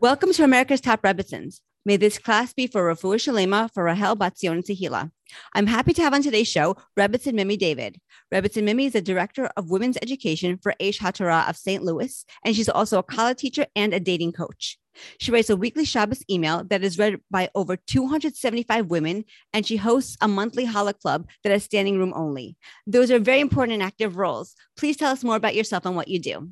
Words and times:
Welcome 0.00 0.32
to 0.32 0.42
America's 0.42 0.80
Top 0.80 1.02
Rebbetzins. 1.02 1.60
May 1.84 1.96
this 1.96 2.18
class 2.18 2.52
be 2.52 2.66
for 2.66 2.92
Rafu 2.92 3.14
Shalema 3.14 3.72
for 3.72 3.84
Rahel 3.84 4.16
Batzion 4.16 4.52
and 4.52 4.64
Tehila. 4.64 5.12
I'm 5.54 5.68
happy 5.68 5.92
to 5.92 6.02
have 6.02 6.12
on 6.12 6.20
today's 6.20 6.48
show 6.48 6.76
Rebbetzin 6.98 7.34
Mimi 7.34 7.56
David. 7.56 8.00
Rebbetzin 8.34 8.64
Mimi 8.64 8.86
is 8.86 8.94
the 8.94 9.00
Director 9.00 9.48
of 9.56 9.70
Women's 9.70 9.96
Education 10.02 10.58
for 10.60 10.74
Aish 10.80 10.98
HaTorah 10.98 11.48
of 11.48 11.56
St. 11.56 11.84
Louis, 11.84 12.24
and 12.44 12.56
she's 12.56 12.68
also 12.68 12.98
a 12.98 13.04
college 13.04 13.38
teacher 13.38 13.66
and 13.76 13.94
a 13.94 14.00
dating 14.00 14.32
coach. 14.32 14.80
She 15.20 15.30
writes 15.30 15.48
a 15.48 15.56
weekly 15.56 15.84
Shabbos 15.84 16.24
email 16.28 16.64
that 16.64 16.82
is 16.82 16.98
read 16.98 17.20
by 17.30 17.48
over 17.54 17.76
275 17.76 18.86
women, 18.86 19.24
and 19.52 19.64
she 19.64 19.76
hosts 19.76 20.16
a 20.20 20.26
monthly 20.26 20.66
Challah 20.66 20.98
Club 20.98 21.28
that 21.44 21.52
has 21.52 21.62
standing 21.62 22.00
room 22.00 22.12
only. 22.16 22.56
Those 22.88 23.12
are 23.12 23.20
very 23.20 23.38
important 23.38 23.74
and 23.74 23.82
active 23.84 24.16
roles. 24.16 24.56
Please 24.76 24.96
tell 24.96 25.12
us 25.12 25.22
more 25.22 25.36
about 25.36 25.54
yourself 25.54 25.86
and 25.86 25.94
what 25.94 26.08
you 26.08 26.18
do. 26.18 26.50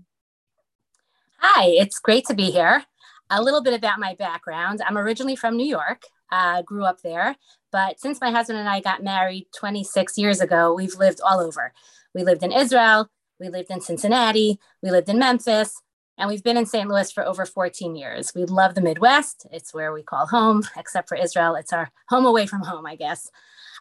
Hi, 1.38 1.66
it's 1.66 1.98
great 1.98 2.24
to 2.26 2.34
be 2.34 2.50
here. 2.50 2.84
A 3.30 3.42
little 3.42 3.62
bit 3.62 3.74
about 3.74 3.98
my 3.98 4.14
background. 4.14 4.80
I'm 4.86 4.96
originally 4.96 5.36
from 5.36 5.56
New 5.56 5.66
York, 5.66 6.02
uh, 6.30 6.62
grew 6.62 6.84
up 6.84 7.02
there, 7.02 7.36
but 7.72 8.00
since 8.00 8.20
my 8.20 8.30
husband 8.30 8.58
and 8.58 8.68
I 8.68 8.80
got 8.80 9.02
married 9.02 9.46
26 9.56 10.16
years 10.16 10.40
ago, 10.40 10.72
we've 10.74 10.94
lived 10.94 11.20
all 11.24 11.40
over. 11.40 11.72
We 12.14 12.22
lived 12.22 12.42
in 12.42 12.52
Israel, 12.52 13.10
we 13.40 13.48
lived 13.48 13.70
in 13.70 13.80
Cincinnati, 13.80 14.58
we 14.82 14.90
lived 14.90 15.08
in 15.08 15.18
Memphis, 15.18 15.82
and 16.18 16.28
we've 16.28 16.42
been 16.42 16.56
in 16.56 16.66
St. 16.66 16.88
Louis 16.88 17.10
for 17.10 17.24
over 17.26 17.44
14 17.44 17.94
years. 17.94 18.32
We 18.34 18.44
love 18.44 18.74
the 18.74 18.80
Midwest. 18.80 19.46
It's 19.50 19.74
where 19.74 19.92
we 19.92 20.02
call 20.02 20.26
home, 20.26 20.62
except 20.76 21.08
for 21.08 21.16
Israel. 21.16 21.54
It's 21.56 21.72
our 21.72 21.90
home 22.08 22.26
away 22.26 22.46
from 22.46 22.62
home, 22.62 22.86
I 22.86 22.96
guess. 22.96 23.30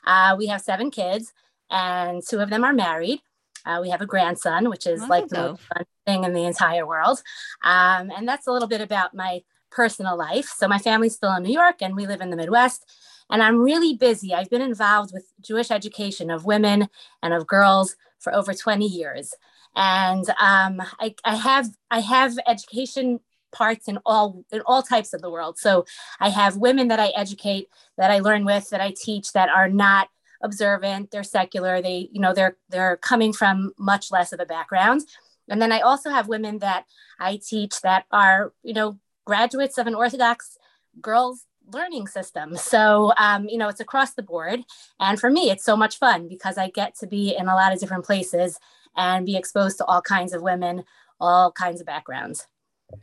Uh, 0.05 0.35
we 0.37 0.47
have 0.47 0.61
seven 0.61 0.91
kids, 0.91 1.33
and 1.69 2.21
two 2.27 2.39
of 2.39 2.49
them 2.49 2.63
are 2.63 2.73
married. 2.73 3.21
Uh, 3.65 3.79
we 3.81 3.89
have 3.89 4.01
a 4.01 4.05
grandson, 4.05 4.69
which 4.69 4.85
is 4.85 5.01
like 5.07 5.27
the 5.27 5.37
most 5.37 5.61
fun 5.61 5.85
thing 6.05 6.23
in 6.23 6.33
the 6.33 6.43
entire 6.43 6.85
world. 6.85 7.21
Um, 7.63 8.11
and 8.15 8.27
that's 8.27 8.47
a 8.47 8.51
little 8.51 8.67
bit 8.67 8.81
about 8.81 9.13
my 9.13 9.41
personal 9.71 10.17
life. 10.17 10.45
So 10.45 10.67
my 10.67 10.77
family's 10.77 11.15
still 11.15 11.35
in 11.35 11.43
New 11.43 11.53
York, 11.53 11.81
and 11.81 11.95
we 11.95 12.07
live 12.07 12.21
in 12.21 12.29
the 12.29 12.37
Midwest. 12.37 12.85
And 13.29 13.41
I'm 13.41 13.57
really 13.57 13.95
busy. 13.95 14.33
I've 14.33 14.51
been 14.51 14.61
involved 14.61 15.11
with 15.11 15.25
Jewish 15.41 15.71
education 15.71 16.29
of 16.29 16.45
women 16.45 16.89
and 17.23 17.33
of 17.33 17.47
girls 17.47 17.95
for 18.19 18.33
over 18.33 18.53
20 18.53 18.85
years 18.85 19.33
and 19.75 20.29
um, 20.39 20.81
I, 20.99 21.15
I 21.23 21.35
have 21.35 21.69
I 21.91 21.99
have 21.99 22.37
education 22.47 23.19
parts 23.51 23.87
in 23.87 23.99
all 24.05 24.43
in 24.51 24.61
all 24.65 24.81
types 24.81 25.13
of 25.13 25.21
the 25.21 25.29
world. 25.29 25.57
So 25.57 25.85
I 26.19 26.29
have 26.29 26.57
women 26.57 26.87
that 26.89 26.99
I 26.99 27.07
educate, 27.15 27.67
that 27.97 28.11
I 28.11 28.19
learn 28.19 28.45
with, 28.45 28.69
that 28.69 28.81
I 28.81 28.93
teach, 28.95 29.33
that 29.33 29.49
are 29.49 29.69
not 29.69 30.09
observant. 30.41 31.11
They're 31.11 31.23
secular. 31.23 31.81
They 31.81 32.09
you 32.11 32.21
know 32.21 32.33
they're 32.33 32.57
they're 32.69 32.97
coming 32.97 33.33
from 33.33 33.73
much 33.77 34.11
less 34.11 34.33
of 34.33 34.39
a 34.39 34.45
background. 34.45 35.01
And 35.47 35.61
then 35.61 35.71
I 35.71 35.81
also 35.81 36.09
have 36.09 36.27
women 36.27 36.59
that 36.59 36.85
I 37.19 37.39
teach 37.43 37.81
that 37.81 38.05
are 38.11 38.53
you 38.63 38.73
know 38.73 38.99
graduates 39.25 39.77
of 39.77 39.87
an 39.87 39.95
Orthodox 39.95 40.57
girls 41.01 41.45
learning 41.73 42.07
system. 42.07 42.55
So, 42.55 43.11
um, 43.17 43.47
you 43.49 43.57
know, 43.57 43.69
it's 43.69 43.79
across 43.79 44.13
the 44.13 44.23
board. 44.23 44.61
And 44.99 45.19
for 45.19 45.29
me, 45.29 45.49
it's 45.49 45.65
so 45.65 45.75
much 45.75 45.97
fun 45.97 46.27
because 46.27 46.57
I 46.57 46.69
get 46.69 46.95
to 46.99 47.07
be 47.07 47.35
in 47.35 47.47
a 47.47 47.55
lot 47.55 47.73
of 47.73 47.79
different 47.79 48.05
places 48.05 48.59
and 48.95 49.25
be 49.25 49.35
exposed 49.35 49.77
to 49.79 49.85
all 49.85 50.01
kinds 50.01 50.33
of 50.33 50.41
women, 50.41 50.83
all 51.19 51.51
kinds 51.51 51.81
of 51.81 51.87
backgrounds. 51.87 52.47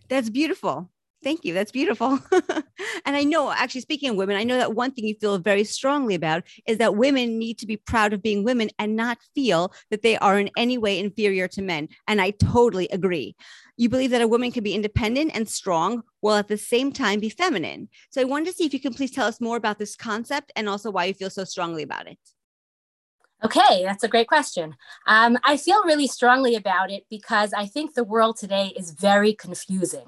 That's 0.09 0.31
beautiful. 0.31 0.89
Thank 1.23 1.45
you. 1.45 1.55
That's 1.55 1.71
beautiful. 1.71 2.19
and 3.05 3.17
I 3.17 3.23
know, 3.23 3.53
actually, 3.53 3.83
speaking 3.83 4.11
of 4.11 4.17
women, 4.17 4.37
I 4.37 4.43
know 4.43 4.57
that 4.57 4.75
one 4.75 4.91
thing 4.91 5.07
you 5.07 5.15
feel 5.15 5.39
very 5.39 5.63
strongly 5.63 6.17
about 6.17 6.43
is 6.67 6.79
that 6.79 6.97
women 6.97 7.39
need 7.39 7.59
to 7.59 7.67
be 7.67 7.77
proud 7.77 8.13
of 8.13 8.23
being 8.23 8.43
women 8.43 8.71
and 8.79 8.97
not 8.97 9.19
feel 9.35 9.73
that 9.91 10.03
they 10.03 10.19
are 10.19 10.39
in 10.39 10.51
any 10.57 10.79
way 10.79 10.99
inferior 10.99 11.47
to 11.49 11.63
men. 11.63 11.89
And 12.09 12.21
I 12.21 12.31
totally 12.31 12.89
agree. 12.89 13.37
You 13.77 13.89
believe 13.89 14.11
that 14.11 14.23
a 14.23 14.29
woman 14.29 14.51
can 14.51 14.65
be 14.65 14.75
independent 14.75 15.31
and 15.35 15.49
strong 15.49 16.03
while 16.21 16.37
at 16.37 16.49
the 16.49 16.59
same 16.59 16.93
time 16.93 17.21
be 17.21 17.29
feminine. 17.31 17.89
So 18.11 18.21
I 18.21 18.25
wanted 18.25 18.47
to 18.47 18.53
see 18.55 18.65
if 18.65 18.75
you 18.75 18.81
can 18.81 18.95
please 18.95 19.13
tell 19.13 19.27
us 19.27 19.41
more 19.41 19.57
about 19.57 19.79
this 19.79 19.95
concept 19.95 20.53
and 20.57 20.69
also 20.69 20.91
why 20.91 21.05
you 21.05 21.15
feel 21.15 21.31
so 21.31 21.45
strongly 21.45 21.85
about 21.85 22.09
it. 22.09 22.19
Okay, 23.45 23.83
that's 23.83 24.05
a 24.05 24.09
great 24.09 24.29
question. 24.29 24.77
Um, 25.07 25.37
I 25.43 25.57
feel 25.57 25.83
really 25.85 26.07
strongly 26.07 26.55
about 26.55 26.93
it 26.93 27.07
because 27.11 27.53
I 27.53 27.67
think 27.67 27.95
the 27.95 28.05
world 28.05 28.37
today 28.37 28.73
is 28.77 28.93
very 28.93 29.35
confusing. 29.35 30.07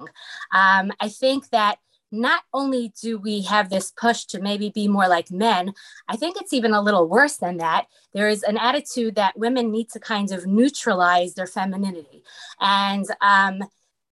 Um, 0.53 0.93
I 1.01 1.09
think 1.09 1.51
that 1.51 1.79
not 2.13 2.45
only 2.53 2.93
do 3.03 3.19
we 3.19 3.43
have 3.43 3.71
this 3.71 3.91
push 3.91 4.25
to 4.27 4.41
maybe 4.41 4.71
be 4.71 4.87
more 4.87 5.09
like 5.09 5.33
men, 5.33 5.75
I 6.09 6.15
think 6.17 6.37
it's 6.37 6.53
even 6.53 6.73
a 6.73 6.81
little 6.81 7.09
worse 7.09 7.37
than 7.39 7.57
that. 7.57 7.87
There 8.13 8.29
is 8.29 8.45
an 8.45 8.57
attitude 8.57 9.17
that 9.17 9.37
women 9.37 9.73
need 9.73 9.89
to 9.91 10.01
kind 10.01 10.31
of 10.31 10.47
neutralize 10.47 11.35
their 11.35 11.49
femininity 11.49 12.23
and 12.61 13.05
um, 13.21 13.65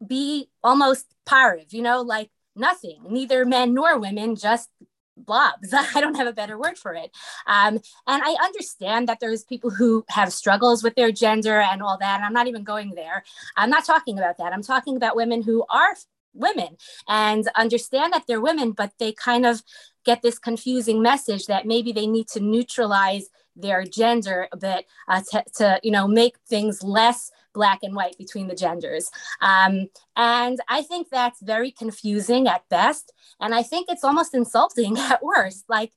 be 0.06 0.50
almost 0.64 1.06
pareve, 1.28 1.74
you 1.74 1.84
know, 1.84 2.02
like 2.02 2.31
nothing, 2.56 3.04
neither 3.08 3.46
men 3.46 3.76
nor 3.76 4.00
women, 4.00 4.36
just 4.36 4.70
blobs. 5.18 5.74
I 5.96 6.02
don't 6.02 6.16
have 6.16 6.28
a 6.28 6.34
better 6.34 6.58
word 6.58 6.78
for 6.78 6.94
it. 6.94 7.12
Um, 7.48 7.80
and 8.08 8.24
I 8.24 8.36
understand 8.44 9.08
that 9.08 9.20
there's 9.20 9.44
people 9.44 9.70
who 9.70 10.06
have 10.10 10.34
struggles 10.34 10.84
with 10.84 10.96
their 10.96 11.12
gender 11.12 11.60
and 11.60 11.82
all 11.82 11.98
that. 12.00 12.18
And 12.18 12.26
I'm 12.26 12.34
not 12.34 12.48
even 12.48 12.64
going 12.64 12.96
there. 12.96 13.24
I'm 13.58 13.70
not 13.70 13.86
talking 13.86 14.18
about 14.18 14.38
that. 14.38 14.54
I'm 14.54 14.64
talking 14.64 14.96
about 14.96 15.16
women 15.16 15.42
who 15.42 15.64
are 15.70 15.96
women 16.34 16.78
and 17.08 17.48
understand 17.56 18.14
that 18.14 18.24
they're 18.28 18.42
women, 18.42 18.72
but 18.72 18.94
they 19.00 19.12
kind 19.12 19.46
of 19.46 19.64
get 20.06 20.22
this 20.22 20.40
confusing 20.40 21.02
message 21.02 21.46
that 21.46 21.66
maybe 21.66 21.92
they 21.92 22.08
need 22.08 22.28
to 22.30 22.40
neutralize 22.40 23.30
their 23.56 23.84
gender 23.84 24.48
a 24.52 24.58
bit 24.58 24.86
uh, 25.08 25.22
to, 25.32 25.44
to, 25.56 25.80
you 25.84 25.92
know, 25.92 26.08
make 26.08 26.38
things 26.48 26.82
less 26.84 27.32
black 27.53 27.79
and 27.84 27.95
white 27.95 28.17
between 28.17 28.47
the 28.47 28.56
genders. 28.56 29.09
Um, 29.41 29.88
and 30.16 30.59
I 30.67 30.81
think 30.84 31.09
that's 31.09 31.41
very 31.41 31.72
confusing 31.72 32.47
at 32.47 32.67
best. 32.69 33.13
And 33.39 33.53
I 33.53 33.63
think 33.63 33.88
it's 33.89 34.03
almost 34.03 34.34
insulting 34.34 34.97
at 34.97 35.23
worst. 35.23 35.66
Like, 35.67 35.91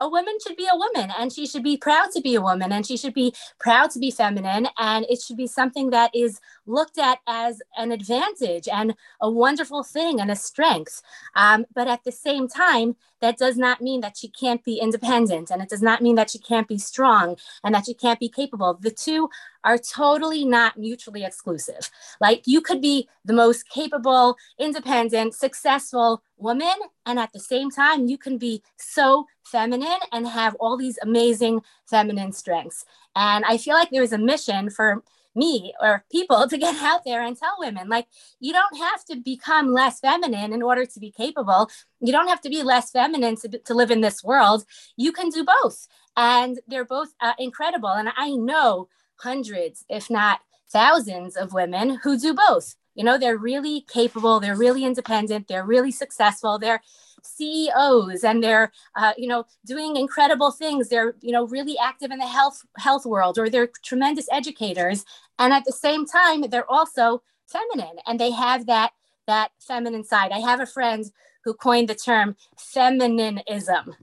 a 0.00 0.08
woman 0.08 0.34
should 0.44 0.56
be 0.56 0.66
a 0.72 0.76
woman 0.76 1.12
and 1.18 1.32
she 1.32 1.46
should 1.46 1.62
be 1.62 1.76
proud 1.76 2.10
to 2.12 2.20
be 2.20 2.34
a 2.34 2.40
woman 2.40 2.72
and 2.72 2.86
she 2.86 2.96
should 2.96 3.12
be 3.12 3.34
proud 3.58 3.90
to 3.90 3.98
be 3.98 4.10
feminine 4.10 4.66
and 4.78 5.04
it 5.08 5.20
should 5.20 5.36
be 5.36 5.46
something 5.46 5.90
that 5.90 6.14
is 6.14 6.40
looked 6.66 6.98
at 6.98 7.18
as 7.26 7.60
an 7.76 7.92
advantage 7.92 8.66
and 8.66 8.94
a 9.20 9.30
wonderful 9.30 9.82
thing 9.82 10.20
and 10.20 10.30
a 10.30 10.36
strength 10.36 11.02
um, 11.36 11.66
but 11.74 11.86
at 11.86 12.02
the 12.04 12.12
same 12.12 12.48
time 12.48 12.96
that 13.20 13.36
does 13.36 13.58
not 13.58 13.82
mean 13.82 14.00
that 14.00 14.16
she 14.16 14.28
can't 14.28 14.64
be 14.64 14.78
independent 14.78 15.50
and 15.50 15.60
it 15.60 15.68
does 15.68 15.82
not 15.82 16.00
mean 16.00 16.16
that 16.16 16.30
she 16.30 16.38
can't 16.38 16.68
be 16.68 16.78
strong 16.78 17.36
and 17.62 17.74
that 17.74 17.84
she 17.84 17.94
can't 17.94 18.20
be 18.20 18.28
capable 18.28 18.78
the 18.80 18.90
two 18.90 19.28
are 19.64 19.78
totally 19.78 20.44
not 20.44 20.78
mutually 20.78 21.24
exclusive. 21.24 21.90
Like 22.20 22.42
you 22.46 22.60
could 22.60 22.80
be 22.80 23.08
the 23.24 23.32
most 23.32 23.68
capable 23.68 24.36
independent 24.58 25.34
successful 25.34 26.22
woman 26.36 26.74
and 27.06 27.18
at 27.18 27.32
the 27.32 27.40
same 27.40 27.70
time 27.70 28.06
you 28.06 28.16
can 28.16 28.38
be 28.38 28.62
so 28.76 29.26
feminine 29.44 30.00
and 30.12 30.26
have 30.26 30.54
all 30.60 30.76
these 30.76 30.98
amazing 31.02 31.60
feminine 31.88 32.32
strengths. 32.32 32.84
And 33.14 33.44
i 33.44 33.56
feel 33.56 33.74
like 33.74 33.90
there's 33.90 34.12
a 34.12 34.18
mission 34.18 34.70
for 34.70 35.02
me 35.34 35.72
or 35.80 36.04
people 36.10 36.46
to 36.48 36.58
get 36.58 36.76
out 36.82 37.04
there 37.04 37.22
and 37.22 37.36
tell 37.36 37.56
women 37.58 37.88
like 37.88 38.06
you 38.40 38.52
don't 38.52 38.76
have 38.78 39.04
to 39.04 39.16
become 39.16 39.72
less 39.72 40.00
feminine 40.00 40.52
in 40.52 40.62
order 40.62 40.86
to 40.86 41.00
be 41.00 41.10
capable. 41.10 41.70
You 42.00 42.12
don't 42.12 42.28
have 42.28 42.40
to 42.42 42.48
be 42.48 42.62
less 42.62 42.90
feminine 42.90 43.36
to, 43.36 43.48
to 43.48 43.74
live 43.74 43.90
in 43.90 44.00
this 44.00 44.24
world. 44.24 44.64
You 44.96 45.12
can 45.12 45.28
do 45.28 45.44
both. 45.44 45.86
And 46.16 46.58
they're 46.66 46.84
both 46.84 47.14
uh, 47.20 47.34
incredible. 47.38 47.90
And 47.90 48.10
i 48.16 48.30
know 48.30 48.88
hundreds 49.22 49.84
if 49.88 50.10
not 50.10 50.40
thousands 50.70 51.36
of 51.36 51.52
women 51.52 51.98
who 52.02 52.18
do 52.18 52.34
both 52.34 52.76
you 52.94 53.04
know 53.04 53.18
they're 53.18 53.36
really 53.36 53.84
capable 53.92 54.40
they're 54.40 54.56
really 54.56 54.84
independent 54.84 55.48
they're 55.48 55.64
really 55.64 55.90
successful 55.90 56.58
they're 56.58 56.80
CEOs 57.22 58.24
and 58.24 58.42
they're 58.42 58.72
uh, 58.96 59.12
you 59.16 59.28
know 59.28 59.44
doing 59.66 59.96
incredible 59.96 60.50
things. 60.50 60.88
They're 60.88 61.14
you 61.20 61.32
know 61.32 61.46
really 61.46 61.76
active 61.78 62.10
in 62.10 62.18
the 62.18 62.26
health 62.26 62.62
health 62.76 63.06
world 63.06 63.38
or 63.38 63.48
they're 63.48 63.70
tremendous 63.82 64.28
educators 64.32 65.04
and 65.38 65.52
at 65.52 65.64
the 65.64 65.72
same 65.72 66.06
time 66.06 66.42
they're 66.42 66.70
also 66.70 67.22
feminine 67.46 67.96
and 68.06 68.18
they 68.18 68.30
have 68.30 68.66
that 68.66 68.92
that 69.26 69.50
feminine 69.60 70.04
side. 70.04 70.32
I 70.32 70.40
have 70.40 70.60
a 70.60 70.66
friend 70.66 71.04
who 71.44 71.54
coined 71.54 71.88
the 71.88 71.94
term 71.94 72.36
femininism. 72.58 73.94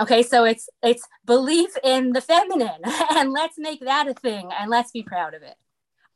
Okay, 0.00 0.22
so 0.22 0.44
it's 0.44 0.68
it's 0.82 1.06
belief 1.26 1.76
in 1.84 2.12
the 2.12 2.20
feminine 2.20 2.80
and 3.10 3.30
let's 3.32 3.58
make 3.58 3.80
that 3.80 4.08
a 4.08 4.14
thing 4.14 4.50
and 4.58 4.70
let's 4.70 4.90
be 4.90 5.02
proud 5.02 5.34
of 5.34 5.42
it. 5.42 5.54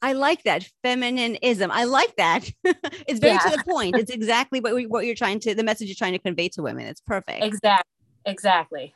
I 0.03 0.13
like 0.13 0.43
that 0.45 0.69
femininism. 0.85 1.69
I 1.71 1.85
like 1.85 2.15
that. 2.17 2.51
it's 2.65 3.19
very 3.19 3.35
yeah. 3.35 3.51
to 3.51 3.57
the 3.57 3.65
point. 3.65 3.97
It's 3.97 4.11
exactly 4.15 4.61
what 4.61 4.75
we, 4.75 4.87
what 4.87 5.05
you're 5.05 5.15
trying 5.15 5.41
to 5.41 5.55
the 5.55 5.65
message 5.65 5.89
you're 5.89 5.97
trying 5.97 6.13
to 6.13 6.19
convey 6.19 6.49
to 6.51 6.63
women. 6.63 6.87
It's 6.87 7.01
perfect. 7.01 7.43
Exactly. 7.43 7.93
Exactly. 8.25 8.95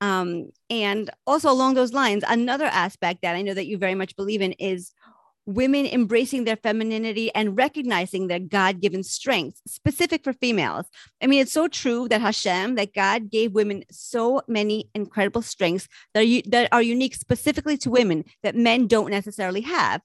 Um, 0.00 0.50
and 0.68 1.10
also 1.28 1.50
along 1.50 1.74
those 1.74 1.92
lines, 1.92 2.24
another 2.26 2.64
aspect 2.64 3.22
that 3.22 3.36
I 3.36 3.42
know 3.42 3.54
that 3.54 3.66
you 3.66 3.78
very 3.78 3.94
much 3.94 4.16
believe 4.16 4.42
in 4.42 4.52
is 4.52 4.92
women 5.46 5.86
embracing 5.86 6.44
their 6.44 6.56
femininity 6.56 7.34
and 7.34 7.56
recognizing 7.56 8.26
their 8.26 8.38
God 8.38 8.80
given 8.80 9.02
strengths 9.02 9.60
specific 9.66 10.24
for 10.24 10.32
females. 10.32 10.86
I 11.22 11.26
mean, 11.26 11.42
it's 11.42 11.52
so 11.52 11.68
true 11.68 12.08
that 12.08 12.20
Hashem, 12.20 12.76
that 12.76 12.94
God 12.94 13.30
gave 13.30 13.52
women 13.52 13.84
so 13.90 14.42
many 14.46 14.88
incredible 14.94 15.42
strengths 15.42 15.88
that 16.14 16.24
are, 16.24 16.50
that 16.50 16.68
are 16.72 16.82
unique 16.82 17.14
specifically 17.14 17.76
to 17.78 17.90
women 17.90 18.24
that 18.42 18.54
men 18.54 18.86
don't 18.86 19.10
necessarily 19.10 19.62
have. 19.62 20.00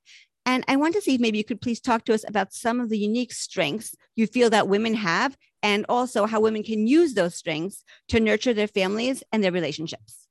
And 0.46 0.64
I 0.68 0.78
want 0.78 0.96
to 0.96 1.02
see 1.02 1.16
if 1.16 1.22
maybe 1.22 1.38
you 1.38 1.44
could 1.44 1.62
please 1.62 1.82
talk 1.82 2.06
to 2.06 2.14
us 2.14 2.24
about 2.28 2.54
some 2.54 2.80
of 2.80 2.90
the 2.90 2.98
unique 2.98 3.34
strengths 3.34 3.94
you 4.16 4.28
feel 4.28 4.50
that 4.52 4.70
women 4.70 4.94
have 4.94 5.38
and 5.62 5.86
also 5.90 6.26
how 6.26 6.40
women 6.40 6.64
can 6.64 6.88
use 6.88 7.14
those 7.14 7.36
strengths 7.36 7.84
to 8.08 8.20
nurture 8.20 8.54
their 8.54 8.68
families 8.68 9.24
and 9.32 9.44
their 9.44 9.52
relationships. 9.52 10.27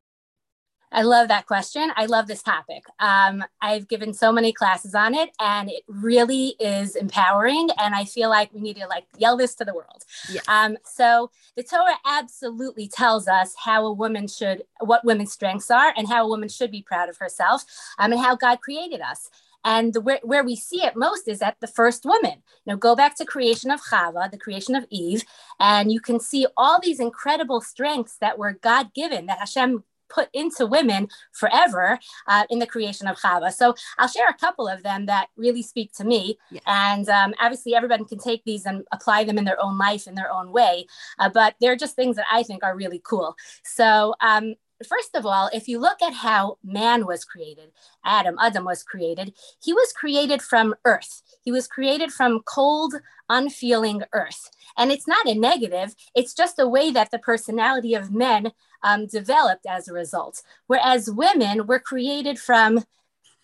I 0.97 1.03
love 1.03 1.29
that 1.29 1.47
question. 1.47 1.93
I 1.95 2.07
love 2.07 2.27
this 2.27 2.43
topic. 2.43 2.85
Um, 3.01 3.45
I've 3.61 3.87
given 3.87 4.15
so 4.15 4.33
many 4.33 4.51
classes 4.51 4.95
on 4.95 5.15
it, 5.15 5.29
and 5.39 5.69
it 5.69 5.83
really 5.87 6.57
is 6.59 6.97
empowering. 6.97 7.69
And 7.79 7.95
I 7.95 8.07
feel 8.07 8.31
like 8.31 8.49
we 8.55 8.63
need 8.63 8.77
to 8.79 8.87
like 8.87 9.05
yell 9.19 9.37
this 9.37 9.55
to 9.57 9.65
the 9.67 9.75
world. 9.75 10.05
Yes. 10.31 10.49
Um, 10.49 10.79
so 10.85 11.31
the 11.55 11.63
Torah 11.63 11.99
absolutely 12.07 12.89
tells 12.89 13.29
us 13.29 13.55
how 13.63 13.85
a 13.85 13.93
woman 13.93 14.27
should, 14.27 14.65
what 14.81 15.05
women's 15.05 15.33
strengths 15.33 15.71
are, 15.71 15.93
and 15.99 16.09
how 16.09 16.25
a 16.25 16.29
woman 16.29 16.49
should 16.49 16.71
be 16.71 16.81
proud 16.81 17.11
of 17.11 17.19
herself, 17.19 17.65
um, 17.99 18.13
and 18.13 18.21
how 18.21 18.35
God 18.35 18.63
created 18.63 19.03
us. 19.03 19.29
And 19.67 19.93
the, 19.93 20.01
where, 20.01 20.21
where 20.23 20.45
we 20.45 20.57
see 20.57 20.83
it 20.83 20.97
most 20.97 21.29
is 21.29 21.43
at 21.43 21.57
the 21.61 21.67
first 21.67 22.07
woman. 22.07 22.43
Now 22.65 22.77
go 22.77 22.97
back 22.97 23.17
to 23.17 23.27
creation 23.27 23.71
of 23.71 23.83
Chava, 23.83 24.31
the 24.31 24.39
creation 24.39 24.75
of 24.75 24.87
Eve, 24.89 25.25
and 25.61 25.93
you 25.93 26.01
can 26.01 26.21
see 26.21 26.47
all 26.57 26.81
these 26.81 27.01
incredible 27.01 27.61
strengths 27.61 28.17
that 28.19 28.39
were 28.39 28.53
God 28.53 28.95
given, 28.95 29.27
that 29.27 29.41
Hashem 29.41 29.85
put 30.08 30.29
into 30.32 30.67
women 30.67 31.08
forever 31.32 31.99
uh, 32.26 32.44
in 32.50 32.58
the 32.58 32.67
creation 32.67 33.06
of 33.06 33.19
Chava. 33.19 33.53
So 33.53 33.75
I'll 33.99 34.08
share 34.08 34.29
a 34.29 34.35
couple 34.35 34.69
of 34.69 34.82
them 34.82 35.06
that 35.06 35.29
really 35.37 35.62
speak 35.62 35.93
to 35.94 36.05
me. 36.05 36.38
Yeah. 36.50 36.61
And 36.67 37.08
um, 37.08 37.35
obviously, 37.41 37.75
everybody 37.75 38.05
can 38.05 38.19
take 38.19 38.44
these 38.44 38.67
and 38.67 38.85
apply 38.93 39.25
them 39.25 39.38
in 39.38 39.44
their 39.44 39.62
own 39.62 39.79
life 39.79 40.06
in 40.06 40.14
their 40.14 40.31
own 40.31 40.53
way. 40.53 40.87
Uh, 41.19 41.29
but 41.29 41.55
they're 41.61 41.76
just 41.76 41.97
things 41.97 42.17
that 42.17 42.26
I 42.31 42.43
think 42.43 42.62
are 42.64 42.76
really 42.76 43.00
cool. 43.05 43.35
So 43.64 44.14
um, 44.20 44.55
first 44.87 45.14
of 45.14 45.25
all, 45.25 45.49
if 45.53 45.69
you 45.69 45.79
look 45.79 46.03
at 46.03 46.12
how 46.12 46.59
man 46.64 47.06
was 47.06 47.25
created, 47.25 47.70
Adam, 48.05 48.37
Adam 48.41 48.64
was 48.64 48.82
created, 48.82 49.32
he 49.62 49.73
was 49.73 49.93
created 49.93 50.43
from 50.43 50.75
earth. 50.85 51.23
He 51.43 51.52
was 51.52 51.67
created 51.67 52.12
from 52.12 52.41
cold, 52.44 52.94
unfeeling 53.29 54.02
earth. 54.12 54.50
And 54.76 54.93
it's 54.93 55.09
not 55.09 55.26
a 55.26 55.35
negative, 55.35 55.94
it's 56.14 56.35
just 56.35 56.59
a 56.59 56.69
way 56.69 56.91
that 56.91 57.11
the 57.11 57.19
personality 57.19 57.94
of 57.94 58.12
men 58.12 58.52
um, 58.82 59.06
developed 59.06 59.67
as 59.69 59.88
a 59.88 59.93
result. 59.93 60.43
Whereas 60.67 61.11
women 61.11 61.67
were 61.67 61.78
created 61.78 62.38
from 62.38 62.84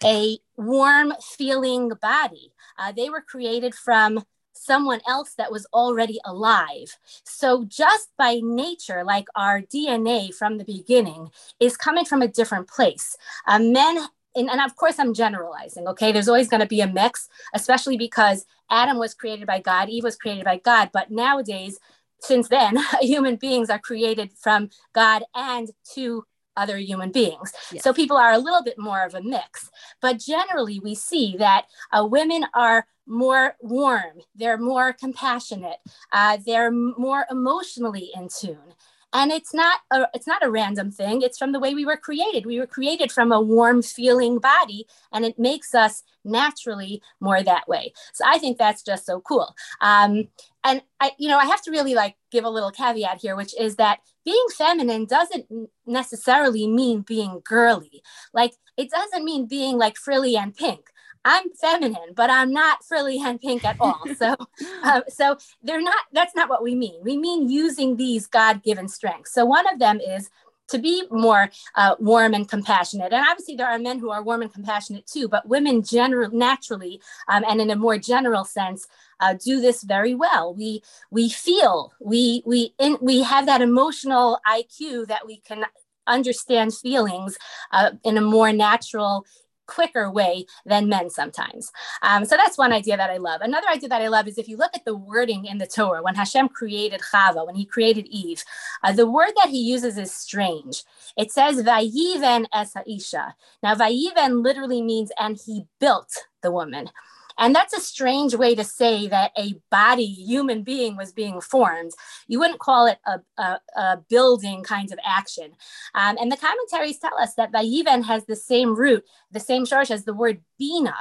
a 0.05 0.39
warm 0.57 1.13
feeling 1.21 1.91
body. 2.01 2.53
Uh, 2.79 2.93
they 2.93 3.09
were 3.11 3.21
created 3.21 3.75
from 3.75 4.25
someone 4.53 5.01
else 5.09 5.35
that 5.35 5.51
was 5.51 5.67
already 5.73 6.19
alive. 6.25 6.97
So, 7.25 7.65
just 7.65 8.11
by 8.17 8.41
nature, 8.43 9.05
like 9.05 9.27
our 9.35 9.61
DNA 9.63 10.35
from 10.35 10.59
the 10.59 10.65
beginning, 10.65 11.31
is 11.61 11.77
coming 11.77 12.05
from 12.05 12.23
a 12.23 12.29
different 12.29 12.69
place. 12.69 13.17
Uh, 13.47 13.59
men, 13.59 13.99
and, 14.35 14.51
and 14.51 14.61
of 14.61 14.77
course, 14.77 14.99
I'm 14.99 15.15
generalizing, 15.15 15.87
okay? 15.89 16.13
There's 16.13 16.29
always 16.29 16.49
going 16.49 16.61
to 16.61 16.67
be 16.67 16.81
a 16.81 16.87
mix, 16.87 17.29
especially 17.55 17.97
because 17.97 18.45
Adam 18.71 18.99
was 18.99 19.15
created 19.15 19.47
by 19.47 19.61
God, 19.61 19.89
Eve 19.89 20.05
was 20.05 20.17
created 20.17 20.45
by 20.45 20.59
God. 20.59 20.91
But 20.93 21.11
nowadays, 21.11 21.79
since 22.23 22.49
then, 22.49 22.79
human 23.01 23.37
beings 23.37 23.71
are 23.71 23.79
created 23.79 24.33
from 24.41 24.71
God 24.95 25.25
and 25.35 25.71
two 25.85 26.25
other 26.57 26.77
human 26.79 27.11
beings. 27.11 27.53
Yes. 27.73 27.83
So 27.83 27.93
people 27.93 28.17
are 28.17 28.33
a 28.33 28.39
little 28.39 28.63
bit 28.63 28.79
more 28.79 29.05
of 29.05 29.15
a 29.15 29.23
mix. 29.23 29.71
But 30.01 30.19
generally, 30.19 30.81
we 30.81 30.95
see 30.95 31.37
that 31.39 31.67
uh, 31.93 32.07
women 32.07 32.45
are 32.55 32.87
more 33.07 33.57
warm, 33.61 34.21
they're 34.35 34.59
more 34.59 34.93
compassionate, 34.93 35.79
uh, 36.13 36.39
they're 36.47 36.71
more 36.71 37.27
emotionally 37.31 38.11
in 38.15 38.29
tune. 38.29 38.75
And 39.13 39.31
it's 39.31 39.53
not 39.53 39.81
a, 39.91 40.07
it's 40.15 40.27
not 40.27 40.45
a 40.45 40.51
random 40.51 40.91
thing. 40.91 41.23
It's 41.23 41.39
from 41.39 41.53
the 41.53 41.61
way 41.61 41.75
we 41.75 41.85
were 41.85 41.97
created. 41.97 42.47
We 42.47 42.59
were 42.59 42.67
created 42.67 43.13
from 43.13 43.33
a 43.33 43.41
warm 43.41 43.83
feeling 43.83 44.39
body, 44.39 44.87
and 45.13 45.25
it 45.25 45.39
makes 45.39 45.75
us 45.75 46.03
naturally 46.25 47.03
more 47.21 47.43
that 47.43 47.69
way. 47.69 47.93
So 48.13 48.25
I 48.27 48.39
think 48.39 48.59
that's 48.59 48.83
just 48.83 49.07
so 49.07 49.21
cool. 49.21 49.55
Um, 49.81 50.29
and 50.65 50.83
I, 51.01 51.13
you 51.19 51.29
know, 51.29 51.39
I 51.39 51.47
have 51.47 51.63
to 51.63 51.71
really 51.71 51.95
like 51.95 52.17
give 52.31 52.45
a 52.45 52.51
little 52.51 52.71
caveat 52.71 53.21
here, 53.21 53.37
which 53.37 53.55
is 53.59 53.77
that 53.77 53.99
being 54.25 54.47
feminine 54.57 55.07
doesn't 55.07 55.47
necessarily 55.87 56.67
mean 56.67 57.03
being 57.03 57.43
girly. 57.45 58.03
Like 58.33 58.53
it 58.77 58.91
doesn't 58.91 59.25
mean 59.25 59.47
being 59.47 59.77
like 59.77 59.97
frilly 59.97 60.37
and 60.37 60.55
pink. 60.55 60.92
I'm 61.25 61.51
feminine, 61.61 62.15
but 62.15 62.31
I'm 62.31 62.53
not 62.53 62.85
frilly 62.85 63.21
and 63.23 63.41
pink 63.41 63.65
at 63.65 63.77
all. 63.81 64.03
So, 64.17 64.37
uh, 64.83 65.03
so 65.09 65.37
they're 65.63 65.83
not. 65.83 66.05
That's 66.13 66.35
not 66.35 66.49
what 66.49 66.63
we 66.63 66.75
mean. 66.75 67.01
We 67.03 67.17
mean 67.17 67.49
using 67.49 67.97
these 67.97 68.27
God-given 68.27 68.89
strengths. 68.89 69.33
So 69.33 69.45
one 69.45 69.73
of 69.73 69.79
them 69.79 70.01
is 70.01 70.31
to 70.69 70.79
be 70.79 71.05
more 71.11 71.51
uh, 71.75 71.97
warm 71.99 72.35
and 72.35 72.49
compassionate. 72.49 73.13
And 73.13 73.27
obviously, 73.29 73.57
there 73.57 73.69
are 73.69 73.79
men 73.79 73.99
who 73.99 74.11
are 74.11 74.23
warm 74.23 74.43
and 74.43 74.53
compassionate 74.53 75.07
too, 75.07 75.29
but 75.29 75.47
women 75.47 75.83
general, 75.83 76.31
naturally 76.31 77.01
um, 77.29 77.45
and 77.49 77.61
in 77.61 77.71
a 77.71 77.77
more 77.77 77.99
general 77.99 78.45
sense 78.45 78.87
uh, 79.21 79.35
do 79.35 79.61
this 79.61 79.83
very 79.83 80.15
well. 80.15 80.55
We 80.55 80.83
we 81.11 81.29
feel 81.29 81.93
we 82.01 82.43
we 82.47 82.75
in, 82.79 82.99
we 83.01 83.23
have 83.23 83.47
that 83.47 83.63
emotional 83.63 84.41
IQ 84.47 85.07
that 85.09 85.27
we 85.27 85.39
can 85.41 85.65
understand 86.07 86.75
feelings 86.75 87.39
uh, 87.71 87.93
in 88.03 88.17
a 88.17 88.21
more 88.21 88.53
natural 88.53 89.25
quicker 89.67 90.11
way 90.11 90.47
than 90.67 90.89
men 90.89 91.11
sometimes. 91.11 91.73
Um, 92.03 92.25
so 92.25 92.37
that's 92.37 92.59
one 92.59 92.73
idea 92.73 92.97
that 92.97 93.11
I 93.11 93.17
love. 93.17 93.41
Another 93.41 93.69
idea 93.69 93.89
that 93.89 94.03
I 94.03 94.09
love 94.09 94.29
is 94.29 94.39
if 94.39 94.49
you 94.49 94.57
look 94.57 94.73
at 94.75 94.85
the 94.85 94.97
wording 94.97 95.47
in 95.47 95.59
the 95.59 95.67
Torah, 95.67 96.03
when 96.03 96.15
Hashem 96.15 96.49
created 96.49 97.01
Chava, 97.13 97.47
when 97.47 97.55
he 97.55 97.65
created 97.65 98.07
Eve, 98.09 98.45
uh, 98.83 98.93
the 98.93 99.11
word 99.11 99.33
that 99.37 99.51
he 99.51 99.59
uses 99.59 99.99
is 99.99 100.13
strange. 100.13 100.85
It 101.17 101.31
says 101.31 101.63
Vayiven 101.63 102.47
es 102.53 102.75
ha'isha. 102.75 103.35
Now, 103.63 103.75
Vayiven 103.75 104.43
literally 104.43 104.83
means 104.83 105.11
and 105.19 105.39
he 105.45 105.67
built 105.79 106.27
the 106.43 106.51
woman. 106.51 106.91
And 107.39 107.55
that's 107.55 107.77
a 107.77 107.81
strange 107.81 108.35
way 108.35 108.55
to 108.55 108.65
say 108.65 109.09
that 109.09 109.33
a 109.37 109.55
body, 109.71 110.07
human 110.07 110.63
being, 110.63 110.97
was 110.97 111.13
being 111.13 111.41
formed. 111.41 111.93
You 112.27 112.39
wouldn't 112.39 112.61
call 112.61 112.87
it 112.87 112.99
a, 113.07 113.21
a, 113.39 113.61
a 113.77 113.97
building 114.09 114.63
kind 114.63 114.93
of 114.93 114.99
action. 115.05 115.53
Um, 115.95 116.17
and 116.21 116.31
the 116.31 116.37
commentaries 116.37 116.99
tell 116.99 117.19
us 117.19 117.35
that 117.35 117.53
Vayiven 117.53 118.05
has 118.05 118.27
the 118.27 118.37
same 118.37 118.75
root, 118.75 119.05
the 119.31 119.41
same 119.41 119.65
shorsh 119.65 119.91
as 119.91 120.05
the 120.05 120.15
word 120.15 120.43
Bina. 120.59 120.95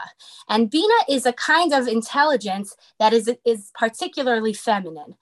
And 0.49 0.69
Bina 0.69 0.93
is 1.09 1.25
a 1.25 1.33
kind 1.33 1.73
of 1.73 1.87
intelligence 1.87 2.75
that 2.99 3.13
is, 3.13 3.29
is 3.45 3.71
particularly 3.77 4.53
feminine. 4.53 5.15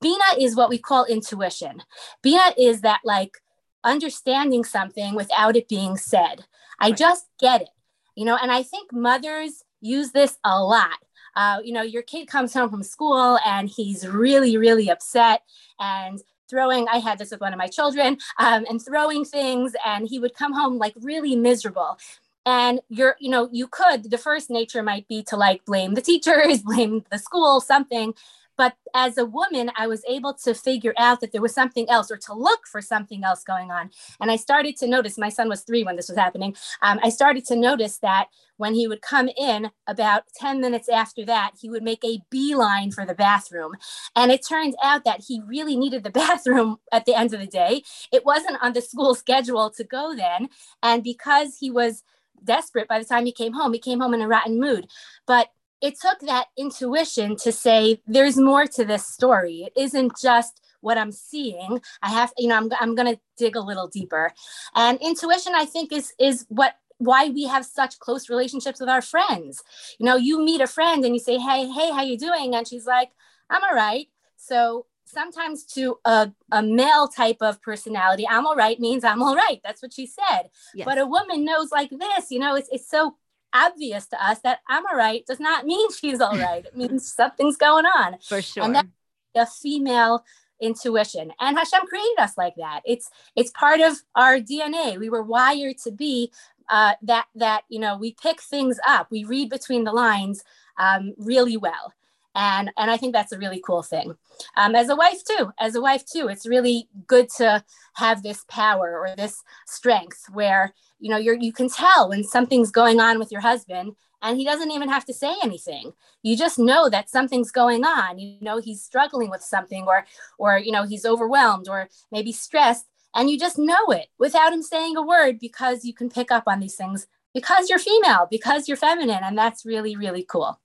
Bina 0.00 0.24
is 0.38 0.56
what 0.56 0.68
we 0.68 0.78
call 0.78 1.04
intuition. 1.04 1.82
Bina 2.22 2.54
is 2.58 2.82
that 2.82 3.00
like 3.04 3.38
understanding 3.84 4.64
something 4.64 5.14
without 5.14 5.56
it 5.56 5.68
being 5.68 5.96
said. 5.96 6.44
I 6.80 6.90
just 6.90 7.26
get 7.38 7.62
it, 7.62 7.68
you 8.16 8.24
know, 8.24 8.36
and 8.40 8.50
I 8.50 8.62
think 8.62 8.92
mothers 8.92 9.62
use 9.84 10.12
this 10.12 10.38
a 10.44 10.62
lot. 10.62 10.98
Uh, 11.36 11.58
you 11.64 11.72
know, 11.72 11.82
your 11.82 12.02
kid 12.02 12.26
comes 12.26 12.54
home 12.54 12.70
from 12.70 12.82
school 12.82 13.38
and 13.44 13.68
he's 13.68 14.06
really, 14.06 14.56
really 14.56 14.88
upset 14.88 15.42
and 15.78 16.20
throwing 16.50 16.86
i 16.88 16.98
had 16.98 17.18
this 17.18 17.30
with 17.30 17.40
one 17.40 17.52
of 17.52 17.58
my 17.58 17.66
children 17.66 18.18
um, 18.38 18.66
and 18.68 18.84
throwing 18.84 19.24
things 19.24 19.72
and 19.84 20.06
he 20.06 20.18
would 20.18 20.34
come 20.34 20.52
home 20.52 20.76
like 20.76 20.94
really 21.00 21.34
miserable 21.34 21.98
and 22.46 22.80
you're 22.88 23.16
you 23.18 23.30
know 23.30 23.48
you 23.52 23.66
could 23.66 24.10
the 24.10 24.18
first 24.18 24.50
nature 24.50 24.82
might 24.82 25.08
be 25.08 25.22
to 25.22 25.36
like 25.36 25.64
blame 25.64 25.94
the 25.94 26.02
teachers 26.02 26.62
blame 26.62 27.02
the 27.10 27.18
school 27.18 27.60
something 27.60 28.14
but 28.56 28.74
as 28.94 29.18
a 29.18 29.24
woman, 29.24 29.70
I 29.76 29.86
was 29.86 30.04
able 30.08 30.34
to 30.44 30.54
figure 30.54 30.94
out 30.98 31.20
that 31.20 31.32
there 31.32 31.42
was 31.42 31.54
something 31.54 31.88
else 31.90 32.10
or 32.10 32.16
to 32.18 32.34
look 32.34 32.66
for 32.66 32.80
something 32.80 33.24
else 33.24 33.42
going 33.42 33.70
on. 33.70 33.90
And 34.20 34.30
I 34.30 34.36
started 34.36 34.76
to 34.76 34.86
notice, 34.86 35.18
my 35.18 35.28
son 35.28 35.48
was 35.48 35.62
three 35.62 35.84
when 35.84 35.96
this 35.96 36.08
was 36.08 36.18
happening. 36.18 36.54
Um, 36.82 37.00
I 37.02 37.08
started 37.08 37.44
to 37.46 37.56
notice 37.56 37.98
that 37.98 38.28
when 38.56 38.74
he 38.74 38.86
would 38.86 39.02
come 39.02 39.28
in 39.36 39.70
about 39.86 40.24
10 40.36 40.60
minutes 40.60 40.88
after 40.88 41.24
that, 41.24 41.52
he 41.60 41.68
would 41.68 41.82
make 41.82 42.04
a 42.04 42.20
beeline 42.30 42.92
for 42.92 43.04
the 43.04 43.14
bathroom. 43.14 43.72
And 44.14 44.30
it 44.30 44.46
turned 44.46 44.74
out 44.82 45.04
that 45.04 45.24
he 45.26 45.42
really 45.46 45.76
needed 45.76 46.04
the 46.04 46.10
bathroom 46.24 46.76
at 46.92 47.04
the 47.04 47.14
end 47.14 47.34
of 47.34 47.40
the 47.40 47.46
day. 47.46 47.82
It 48.12 48.24
wasn't 48.24 48.62
on 48.62 48.72
the 48.72 48.80
school 48.80 49.14
schedule 49.14 49.70
to 49.70 49.84
go 49.84 50.14
then. 50.14 50.48
And 50.82 51.02
because 51.02 51.56
he 51.58 51.70
was 51.70 52.04
desperate 52.44 52.88
by 52.88 52.98
the 52.98 53.04
time 53.04 53.26
he 53.26 53.32
came 53.32 53.52
home, 53.52 53.72
he 53.72 53.78
came 53.78 54.00
home 54.00 54.14
in 54.14 54.20
a 54.20 54.28
rotten 54.28 54.60
mood. 54.60 54.86
But 55.26 55.48
it 55.80 55.98
took 56.00 56.20
that 56.20 56.46
intuition 56.56 57.36
to 57.36 57.52
say 57.52 58.00
there's 58.06 58.36
more 58.36 58.66
to 58.66 58.84
this 58.84 59.06
story. 59.06 59.68
It 59.74 59.80
isn't 59.80 60.12
just 60.20 60.60
what 60.80 60.98
I'm 60.98 61.12
seeing. 61.12 61.80
I 62.02 62.10
have, 62.10 62.32
you 62.38 62.48
know, 62.48 62.56
I'm, 62.56 62.70
I'm 62.78 62.94
going 62.94 63.14
to 63.14 63.20
dig 63.36 63.56
a 63.56 63.60
little 63.60 63.88
deeper. 63.88 64.32
And 64.74 64.98
intuition, 65.00 65.54
I 65.54 65.64
think, 65.64 65.92
is 65.92 66.12
is 66.18 66.46
what 66.48 66.74
why 66.98 67.28
we 67.28 67.44
have 67.44 67.66
such 67.66 67.98
close 67.98 68.30
relationships 68.30 68.80
with 68.80 68.88
our 68.88 69.02
friends. 69.02 69.62
You 69.98 70.06
know, 70.06 70.16
you 70.16 70.42
meet 70.44 70.60
a 70.60 70.66
friend 70.66 71.04
and 71.04 71.14
you 71.14 71.20
say, 71.20 71.38
"Hey, 71.38 71.68
hey, 71.68 71.90
how 71.90 72.02
you 72.02 72.18
doing?" 72.18 72.54
And 72.54 72.66
she's 72.66 72.86
like, 72.86 73.10
"I'm 73.50 73.62
all 73.64 73.74
right." 73.74 74.06
So 74.36 74.86
sometimes 75.04 75.64
to 75.64 75.98
a, 76.04 76.30
a 76.50 76.62
male 76.62 77.08
type 77.08 77.38
of 77.40 77.62
personality, 77.62 78.26
I'm 78.28 78.46
all 78.46 78.56
right 78.56 78.78
means 78.78 79.04
I'm 79.04 79.22
all 79.22 79.36
right. 79.36 79.60
That's 79.64 79.82
what 79.82 79.92
she 79.92 80.06
said. 80.06 80.50
Yes. 80.74 80.84
But 80.84 80.98
a 80.98 81.06
woman 81.06 81.44
knows 81.44 81.70
like 81.70 81.90
this, 81.90 82.30
you 82.30 82.38
know, 82.38 82.54
it's, 82.56 82.68
it's 82.70 82.88
so 82.88 83.16
obvious 83.54 84.06
to 84.08 84.22
us 84.22 84.40
that 84.40 84.58
I'm 84.68 84.84
all 84.86 84.96
right 84.96 85.24
does 85.26 85.40
not 85.40 85.64
mean 85.64 85.90
she's 85.98 86.20
all 86.20 86.36
right. 86.36 86.66
It 86.66 86.76
means 86.76 87.12
something's 87.12 87.56
going 87.56 87.86
on. 87.86 88.18
For 88.20 88.42
sure. 88.42 88.64
And 88.64 88.74
that's 88.74 88.88
a 89.36 89.46
female 89.46 90.24
intuition. 90.60 91.32
And 91.40 91.56
Hashem 91.56 91.86
created 91.86 92.18
us 92.18 92.36
like 92.36 92.54
that. 92.56 92.80
It's 92.84 93.10
it's 93.36 93.50
part 93.50 93.80
of 93.80 94.02
our 94.14 94.38
DNA. 94.38 94.98
We 94.98 95.10
were 95.10 95.22
wired 95.22 95.78
to 95.78 95.92
be 95.92 96.32
uh, 96.68 96.94
that 97.02 97.26
that 97.34 97.62
you 97.68 97.78
know 97.78 97.96
we 97.96 98.12
pick 98.20 98.40
things 98.40 98.78
up, 98.86 99.08
we 99.10 99.24
read 99.24 99.50
between 99.50 99.84
the 99.84 99.92
lines 99.92 100.42
um, 100.78 101.14
really 101.18 101.56
well, 101.56 101.92
and 102.34 102.70
and 102.76 102.90
I 102.90 102.96
think 102.96 103.12
that's 103.12 103.32
a 103.32 103.38
really 103.38 103.60
cool 103.64 103.82
thing. 103.82 104.14
Um, 104.56 104.74
as 104.74 104.88
a 104.88 104.96
wife 104.96 105.22
too, 105.24 105.52
as 105.58 105.74
a 105.74 105.80
wife 105.80 106.04
too, 106.04 106.28
it's 106.28 106.46
really 106.46 106.88
good 107.06 107.28
to 107.36 107.64
have 107.94 108.22
this 108.22 108.44
power 108.48 108.98
or 108.98 109.14
this 109.16 109.42
strength 109.66 110.24
where 110.32 110.74
you 110.98 111.10
know 111.10 111.16
you're 111.16 111.36
you 111.36 111.52
can 111.52 111.68
tell 111.68 112.08
when 112.08 112.24
something's 112.24 112.70
going 112.70 113.00
on 113.00 113.18
with 113.18 113.30
your 113.30 113.40
husband 113.40 113.94
and 114.22 114.38
he 114.38 114.44
doesn't 114.44 114.70
even 114.70 114.88
have 114.88 115.04
to 115.04 115.12
say 115.12 115.34
anything 115.42 115.92
you 116.22 116.36
just 116.36 116.58
know 116.58 116.88
that 116.88 117.10
something's 117.10 117.50
going 117.50 117.84
on 117.84 118.18
you 118.18 118.38
know 118.40 118.58
he's 118.58 118.82
struggling 118.82 119.28
with 119.28 119.42
something 119.42 119.84
or 119.86 120.06
or 120.38 120.56
you 120.58 120.72
know 120.72 120.84
he's 120.84 121.04
overwhelmed 121.04 121.68
or 121.68 121.88
maybe 122.10 122.32
stressed 122.32 122.86
and 123.14 123.28
you 123.28 123.38
just 123.38 123.58
know 123.58 123.86
it 123.88 124.06
without 124.18 124.52
him 124.52 124.62
saying 124.62 124.96
a 124.96 125.02
word 125.02 125.38
because 125.38 125.84
you 125.84 125.92
can 125.92 126.08
pick 126.08 126.30
up 126.30 126.44
on 126.46 126.60
these 126.60 126.76
things 126.76 127.06
because 127.34 127.68
you're 127.68 127.80
female, 127.80 128.28
because 128.30 128.68
you're 128.68 128.76
feminine, 128.76 129.20
and 129.22 129.36
that's 129.36 129.66
really 129.66 129.96
really 129.96 130.22
cool. 130.22 130.58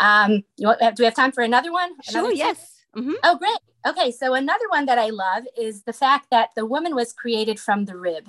Um, 0.00 0.44
you, 0.56 0.72
do 0.78 0.94
we 0.98 1.04
have 1.04 1.14
time 1.14 1.32
for 1.32 1.42
another 1.42 1.72
one? 1.72 1.92
Another 2.08 2.28
sure. 2.28 2.32
Yes. 2.34 2.82
Mm-hmm. 2.96 3.12
Oh, 3.24 3.38
great. 3.38 3.58
Okay, 3.86 4.10
so 4.12 4.34
another 4.34 4.68
one 4.68 4.86
that 4.86 4.98
I 4.98 5.10
love 5.10 5.44
is 5.56 5.82
the 5.82 5.92
fact 5.92 6.28
that 6.30 6.50
the 6.54 6.64
woman 6.64 6.94
was 6.94 7.12
created 7.12 7.58
from 7.58 7.84
the 7.84 7.96
rib. 7.96 8.28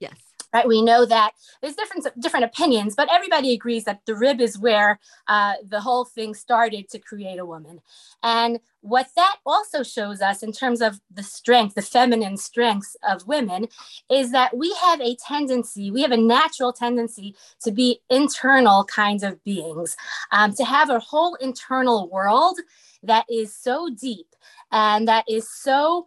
Yes 0.00 0.27
right? 0.52 0.66
We 0.66 0.82
know 0.82 1.04
that 1.04 1.32
there's 1.60 1.74
different 1.74 2.06
different 2.20 2.44
opinions, 2.44 2.94
but 2.94 3.08
everybody 3.12 3.52
agrees 3.52 3.84
that 3.84 4.00
the 4.06 4.14
rib 4.14 4.40
is 4.40 4.58
where 4.58 4.98
uh, 5.26 5.54
the 5.66 5.80
whole 5.80 6.04
thing 6.04 6.34
started 6.34 6.88
to 6.90 6.98
create 6.98 7.38
a 7.38 7.46
woman. 7.46 7.80
And 8.22 8.60
what 8.80 9.08
that 9.16 9.36
also 9.44 9.82
shows 9.82 10.20
us 10.22 10.42
in 10.42 10.52
terms 10.52 10.80
of 10.80 11.00
the 11.10 11.22
strength, 11.22 11.74
the 11.74 11.82
feminine 11.82 12.36
strengths 12.36 12.96
of 13.06 13.26
women, 13.26 13.68
is 14.10 14.32
that 14.32 14.56
we 14.56 14.74
have 14.80 15.00
a 15.00 15.16
tendency, 15.16 15.90
we 15.90 16.02
have 16.02 16.12
a 16.12 16.16
natural 16.16 16.72
tendency 16.72 17.34
to 17.62 17.70
be 17.70 18.00
internal 18.08 18.84
kinds 18.84 19.22
of 19.22 19.42
beings, 19.44 19.96
um, 20.32 20.54
to 20.54 20.64
have 20.64 20.90
a 20.90 21.00
whole 21.00 21.34
internal 21.36 22.08
world 22.08 22.58
that 23.02 23.24
is 23.30 23.54
so 23.54 23.88
deep 23.88 24.26
and 24.70 25.08
that 25.08 25.24
is 25.28 25.48
so 25.50 26.04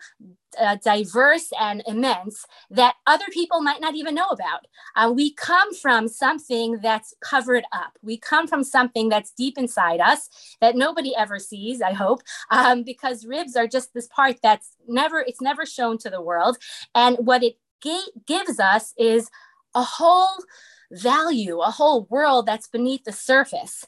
uh, 0.60 0.75
diverse 0.83 1.51
and 1.60 1.81
immense 1.88 2.45
that 2.69 2.95
other 3.07 3.25
people 3.31 3.62
might 3.62 3.81
not 3.81 3.95
even 3.95 4.15
know 4.15 4.27
about. 4.27 4.67
Uh, 4.95 5.12
we 5.13 5.33
come 5.33 5.74
from 5.74 6.07
something 6.07 6.79
that's 6.81 7.13
covered 7.21 7.63
up. 7.71 7.98
We 8.01 8.17
come 8.17 8.48
from 8.48 8.63
something 8.63 9.10
that's 9.10 9.31
deep 9.31 9.57
inside 9.57 10.00
us 10.00 10.29
that 10.60 10.75
nobody 10.75 11.15
ever 11.15 11.39
sees, 11.39 11.81
I 11.81 11.93
hope, 11.93 12.21
um, 12.50 12.83
because 12.83 13.25
ribs 13.25 13.55
are 13.55 13.67
just 13.67 13.93
this 13.93 14.07
part 14.07 14.38
that's 14.43 14.75
never, 14.88 15.19
it's 15.19 15.41
never 15.41 15.65
shown 15.65 15.98
to 16.00 16.10
the 16.10 16.21
world. 16.21 16.57
And 16.93 17.17
what 17.19 17.43
it 17.43 17.55
ga- 17.81 18.12
gives 18.27 18.60
us 18.60 18.93
is 18.98 19.29
a 19.74 19.83
whole 19.83 20.43
value, 20.91 21.60
a 21.60 21.71
whole 21.71 22.05
world 22.10 22.45
that's 22.45 22.67
beneath 22.67 23.05
the 23.05 23.13
surface. 23.13 23.86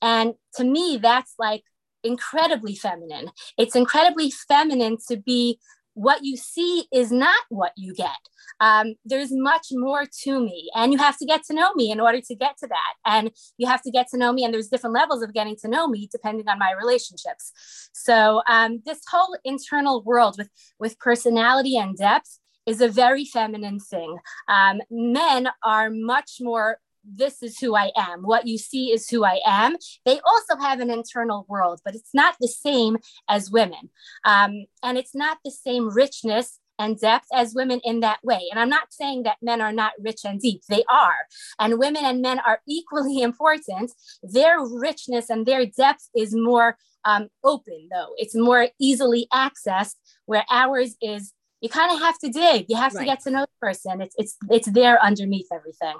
And 0.00 0.34
to 0.56 0.64
me, 0.64 0.98
that's 1.00 1.34
like 1.38 1.64
incredibly 2.04 2.74
feminine. 2.76 3.30
It's 3.58 3.74
incredibly 3.74 4.30
feminine 4.30 4.98
to 5.08 5.16
be 5.16 5.58
what 5.94 6.24
you 6.24 6.36
see 6.36 6.86
is 6.92 7.10
not 7.12 7.38
what 7.48 7.72
you 7.76 7.94
get. 7.94 8.10
Um, 8.60 8.94
there's 9.04 9.30
much 9.32 9.68
more 9.70 10.04
to 10.22 10.40
me, 10.40 10.70
and 10.74 10.92
you 10.92 10.98
have 10.98 11.16
to 11.18 11.24
get 11.24 11.44
to 11.44 11.54
know 11.54 11.72
me 11.74 11.90
in 11.90 12.00
order 12.00 12.20
to 12.20 12.34
get 12.34 12.56
to 12.58 12.66
that. 12.66 12.94
And 13.06 13.30
you 13.58 13.66
have 13.66 13.82
to 13.82 13.90
get 13.90 14.08
to 14.10 14.18
know 14.18 14.32
me, 14.32 14.44
and 14.44 14.52
there's 14.52 14.68
different 14.68 14.94
levels 14.94 15.22
of 15.22 15.32
getting 15.32 15.56
to 15.62 15.68
know 15.68 15.88
me 15.88 16.08
depending 16.10 16.48
on 16.48 16.58
my 16.58 16.72
relationships. 16.72 17.90
So 17.92 18.42
um, 18.48 18.82
this 18.84 19.00
whole 19.10 19.36
internal 19.44 20.02
world 20.02 20.36
with 20.36 20.50
with 20.78 20.98
personality 20.98 21.76
and 21.76 21.96
depth 21.96 22.38
is 22.66 22.80
a 22.80 22.88
very 22.88 23.24
feminine 23.24 23.78
thing. 23.78 24.16
Um, 24.48 24.80
men 24.90 25.48
are 25.64 25.90
much 25.90 26.38
more 26.40 26.78
this 27.04 27.42
is 27.42 27.58
who 27.58 27.74
I 27.76 27.90
am. 27.96 28.22
What 28.22 28.46
you 28.46 28.58
see 28.58 28.92
is 28.92 29.08
who 29.08 29.24
I 29.24 29.40
am. 29.46 29.76
They 30.04 30.20
also 30.20 30.60
have 30.60 30.80
an 30.80 30.90
internal 30.90 31.46
world, 31.48 31.80
but 31.84 31.94
it's 31.94 32.14
not 32.14 32.36
the 32.40 32.48
same 32.48 32.98
as 33.28 33.50
women. 33.50 33.90
Um, 34.24 34.66
and 34.82 34.98
it's 34.98 35.14
not 35.14 35.38
the 35.44 35.50
same 35.50 35.88
richness 35.88 36.58
and 36.78 36.98
depth 36.98 37.26
as 37.32 37.54
women 37.54 37.80
in 37.84 38.00
that 38.00 38.18
way. 38.24 38.40
And 38.50 38.58
I'm 38.58 38.68
not 38.68 38.88
saying 38.92 39.22
that 39.24 39.36
men 39.40 39.60
are 39.60 39.72
not 39.72 39.92
rich 40.00 40.20
and 40.24 40.40
deep, 40.40 40.62
they 40.68 40.84
are. 40.90 41.14
And 41.58 41.78
women 41.78 42.04
and 42.04 42.20
men 42.20 42.40
are 42.40 42.60
equally 42.68 43.22
important. 43.22 43.92
Their 44.22 44.58
richness 44.60 45.30
and 45.30 45.46
their 45.46 45.66
depth 45.66 46.08
is 46.16 46.34
more 46.34 46.76
um, 47.04 47.28
open, 47.42 47.88
though, 47.92 48.14
it's 48.16 48.34
more 48.34 48.68
easily 48.80 49.28
accessed, 49.32 49.96
where 50.24 50.44
ours 50.50 50.96
is. 51.02 51.34
You 51.60 51.68
kind 51.68 51.92
of 51.92 51.98
have 52.00 52.18
to 52.18 52.30
dig. 52.30 52.66
You 52.68 52.76
have 52.76 52.94
right. 52.94 53.00
to 53.00 53.06
get 53.06 53.20
to 53.24 53.30
know 53.30 53.42
the 53.42 53.66
person. 53.66 54.00
It's 54.00 54.14
it's 54.16 54.36
it's 54.50 54.70
there 54.70 55.02
underneath 55.02 55.48
everything. 55.52 55.96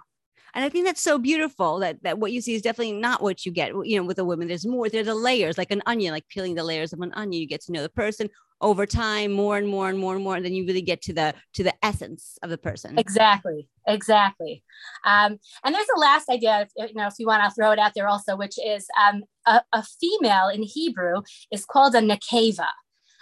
And 0.55 0.65
I 0.65 0.69
think 0.69 0.87
that's 0.87 1.03
so 1.03 1.19
beautiful 1.19 1.81
that 1.81 2.03
that 2.03 2.19
what 2.19 2.33
you 2.33 2.41
see 2.41 2.55
is 2.55 2.63
definitely 2.63 2.93
not 2.93 3.23
what 3.23 3.45
you 3.45 3.53
get. 3.53 3.73
You 3.85 3.99
know, 3.99 4.05
with 4.05 4.19
a 4.19 4.25
woman, 4.25 4.49
there's 4.49 4.67
more. 4.67 4.89
There's 4.89 5.07
the 5.07 5.15
layers, 5.15 5.59
like 5.59 5.71
an 5.71 5.83
onion, 5.87 6.13
like 6.13 6.29
peeling 6.29 6.55
the 6.55 6.65
layers 6.65 6.93
of 6.93 7.01
an 7.01 7.13
onion. 7.15 7.41
You 7.41 7.49
get 7.49 7.63
to 7.63 7.73
know 7.73 7.83
the 7.83 7.89
person 7.89 8.29
over 8.61 8.87
time, 8.87 9.33
more 9.33 9.59
and 9.59 9.69
more 9.69 9.89
and 9.89 9.99
more 9.99 10.15
and 10.15 10.25
more, 10.25 10.37
and 10.37 10.45
then 10.45 10.55
you 10.55 10.65
really 10.67 10.81
get 10.81 11.03
to 11.03 11.13
the 11.13 11.35
to 11.55 11.63
the 11.63 11.75
essence 11.83 12.39
of 12.43 12.51
the 12.51 12.59
person. 12.59 12.99
Exactly, 12.99 13.69
exactly. 13.87 14.63
Um, 15.05 15.39
and 15.65 15.75
there's 15.75 15.87
a 15.97 16.01
last 16.01 16.29
idea, 16.31 16.67
if, 16.77 16.91
you 16.91 16.95
know, 16.95 17.07
if 17.07 17.15
you 17.19 17.27
want 17.27 17.43
to 17.45 17.51
throw 17.55 17.73
it 17.73 17.79
out 17.79 17.93
there 17.95 18.09
also, 18.09 18.37
which 18.37 18.57
is 18.65 18.87
um, 19.03 19.25
a, 19.47 19.61
a 19.73 19.83
female 20.01 20.49
in 20.49 20.63
Hebrew 20.63 21.23
is 21.51 21.65
called 21.65 21.95
a 21.95 22.01
nekeva. 22.01 22.69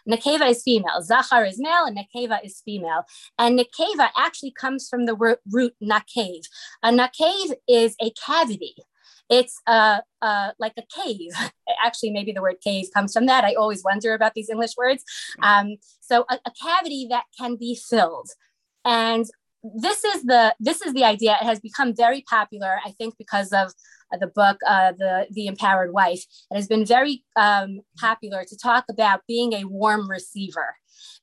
Nekeva 0.09 0.51
is 0.51 0.63
female, 0.63 1.03
Zachar 1.03 1.45
is 1.45 1.59
male, 1.59 1.85
and 1.85 1.97
Nekeva 1.97 2.45
is 2.45 2.63
female. 2.65 3.05
And 3.39 3.59
Nekeva 3.59 4.09
actually 4.17 4.53
comes 4.53 4.89
from 4.89 5.07
the 5.07 5.15
root 5.51 5.75
nakev. 5.83 6.43
A 6.83 6.91
nakev 6.91 7.55
is 7.69 7.97
a 8.01 8.11
cavity. 8.11 8.75
It's 9.31 9.61
a, 9.67 10.03
a, 10.21 10.53
like 10.59 10.75
a 10.77 10.83
cave. 11.03 11.31
Actually, 11.85 12.11
maybe 12.11 12.33
the 12.33 12.43
word 12.43 12.57
cave 12.63 12.87
comes 12.93 13.15
from 13.15 13.27
that. 13.27 13.45
I 13.45 13.55
always 13.55 13.83
wonder 13.83 14.13
about 14.13 14.35
these 14.35 14.51
English 14.51 14.77
words. 14.77 15.05
Um, 15.43 15.77
so 16.01 16.27
a, 16.29 16.39
a 16.45 16.51
cavity 16.63 17.07
that 17.09 17.25
can 17.39 17.57
be 17.57 17.75
filled. 17.75 18.29
And 18.85 19.25
this 19.63 20.05
is 20.05 20.25
the 20.25 20.55
this 20.59 20.83
is 20.83 20.93
the 20.93 21.05
idea. 21.05 21.39
It 21.41 21.45
has 21.45 21.61
become 21.61 21.95
very 21.95 22.23
popular, 22.23 22.79
I 22.85 22.91
think, 22.91 23.17
because 23.17 23.53
of 23.53 23.73
the 24.21 24.27
book, 24.27 24.59
uh, 24.67 24.93
the 24.99 25.27
the 25.31 25.47
Empowered 25.47 25.93
Wife. 25.93 26.25
It 26.51 26.57
has 26.57 26.67
been 26.67 26.85
very 26.85 27.25
um, 27.37 27.81
popular 27.99 28.45
to 28.45 28.57
talk 28.57 28.85
about 28.91 29.21
being 29.27 29.53
a 29.53 29.65
warm 29.65 30.11
receiver. 30.11 30.77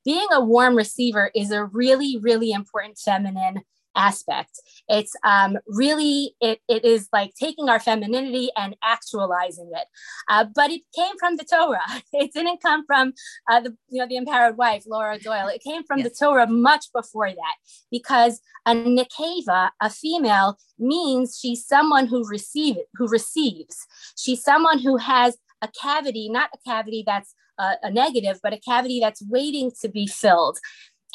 Being 0.04 0.28
a 0.32 0.44
warm 0.44 0.76
receiver 0.76 1.30
is 1.34 1.50
a 1.50 1.64
really, 1.64 2.18
really 2.20 2.52
important 2.52 2.98
feminine 2.98 3.62
aspect. 3.96 4.60
It's 4.88 5.14
um, 5.24 5.58
really, 5.66 6.34
it, 6.40 6.60
it 6.68 6.84
is 6.84 7.08
like 7.12 7.34
taking 7.34 7.68
our 7.68 7.80
femininity 7.80 8.50
and 8.56 8.76
actualizing 8.82 9.70
it. 9.74 9.86
Uh, 10.28 10.46
but 10.54 10.70
it 10.70 10.82
came 10.94 11.16
from 11.18 11.36
the 11.36 11.44
Torah. 11.44 11.80
It 12.12 12.32
didn't 12.34 12.60
come 12.60 12.84
from 12.86 13.14
uh, 13.50 13.60
the, 13.60 13.76
you 13.88 14.00
know, 14.00 14.06
the 14.06 14.16
empowered 14.16 14.56
wife, 14.56 14.84
Laura 14.86 15.18
Doyle. 15.18 15.48
It 15.48 15.62
came 15.62 15.84
from 15.84 16.00
yes. 16.00 16.08
the 16.08 16.24
Torah 16.24 16.46
much 16.46 16.86
before 16.92 17.30
that 17.30 17.54
because 17.90 18.40
a 18.66 18.74
nekeva, 18.74 19.70
a 19.80 19.90
female, 19.90 20.58
means 20.78 21.38
she's 21.40 21.66
someone 21.66 22.06
who 22.06 22.28
receive 22.28 22.76
who 22.94 23.08
receives. 23.08 23.86
She's 24.16 24.42
someone 24.42 24.80
who 24.80 24.96
has 24.96 25.38
a 25.62 25.68
cavity, 25.68 26.28
not 26.28 26.50
a 26.54 26.58
cavity 26.68 27.04
that's 27.06 27.34
uh, 27.58 27.74
a 27.82 27.90
negative, 27.90 28.40
but 28.42 28.54
a 28.54 28.58
cavity 28.58 29.00
that's 29.00 29.22
waiting 29.28 29.70
to 29.82 29.88
be 29.88 30.06
filled. 30.06 30.58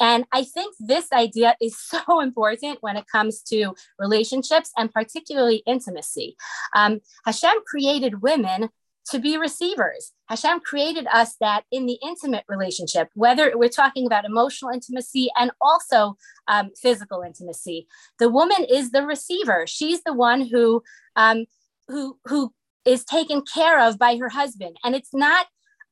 And 0.00 0.24
I 0.32 0.44
think 0.44 0.74
this 0.78 1.10
idea 1.12 1.56
is 1.60 1.78
so 1.80 2.20
important 2.20 2.78
when 2.80 2.96
it 2.96 3.06
comes 3.10 3.42
to 3.44 3.74
relationships 3.98 4.70
and 4.76 4.92
particularly 4.92 5.62
intimacy. 5.66 6.36
Um, 6.74 7.00
Hashem 7.24 7.54
created 7.66 8.22
women 8.22 8.70
to 9.10 9.18
be 9.20 9.38
receivers. 9.38 10.12
Hashem 10.28 10.60
created 10.60 11.06
us 11.12 11.36
that 11.40 11.62
in 11.70 11.86
the 11.86 11.98
intimate 12.04 12.44
relationship, 12.48 13.08
whether 13.14 13.52
we're 13.56 13.68
talking 13.68 14.04
about 14.06 14.24
emotional 14.24 14.72
intimacy 14.72 15.28
and 15.36 15.52
also 15.60 16.16
um, 16.48 16.70
physical 16.80 17.22
intimacy, 17.22 17.86
the 18.18 18.28
woman 18.28 18.64
is 18.68 18.90
the 18.90 19.04
receiver. 19.04 19.64
She's 19.66 20.02
the 20.02 20.12
one 20.12 20.40
who 20.40 20.82
um, 21.14 21.46
who 21.86 22.18
who 22.24 22.52
is 22.84 23.04
taken 23.04 23.42
care 23.42 23.80
of 23.80 23.98
by 23.98 24.16
her 24.16 24.28
husband, 24.28 24.76
and 24.82 24.94
it's 24.96 25.14
not 25.14 25.46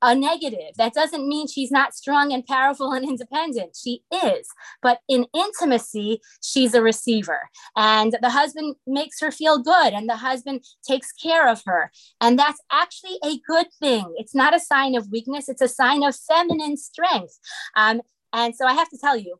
a 0.04 0.14
negative. 0.14 0.76
That 0.76 0.92
doesn't 0.92 1.26
mean 1.26 1.48
she's 1.48 1.70
not 1.70 1.94
strong 1.94 2.32
and 2.32 2.46
powerful 2.46 2.92
and 2.92 3.04
independent. 3.04 3.76
She 3.82 4.02
is. 4.12 4.46
But 4.82 4.98
in 5.08 5.26
intimacy, 5.34 6.20
she's 6.42 6.74
a 6.74 6.82
receiver. 6.82 7.48
And 7.74 8.16
the 8.20 8.30
husband 8.30 8.76
makes 8.86 9.20
her 9.20 9.32
feel 9.32 9.58
good 9.58 9.94
and 9.94 10.08
the 10.08 10.16
husband 10.16 10.64
takes 10.86 11.10
care 11.12 11.48
of 11.48 11.62
her. 11.64 11.90
And 12.20 12.38
that's 12.38 12.60
actually 12.70 13.18
a 13.24 13.40
good 13.48 13.66
thing. 13.80 14.14
It's 14.16 14.34
not 14.34 14.54
a 14.54 14.60
sign 14.60 14.94
of 14.94 15.10
weakness, 15.10 15.48
it's 15.48 15.62
a 15.62 15.68
sign 15.68 16.02
of 16.02 16.14
feminine 16.14 16.76
strength. 16.76 17.38
Um, 17.74 18.02
and 18.32 18.54
so 18.54 18.66
I 18.66 18.74
have 18.74 18.90
to 18.90 18.98
tell 18.98 19.16
you, 19.16 19.38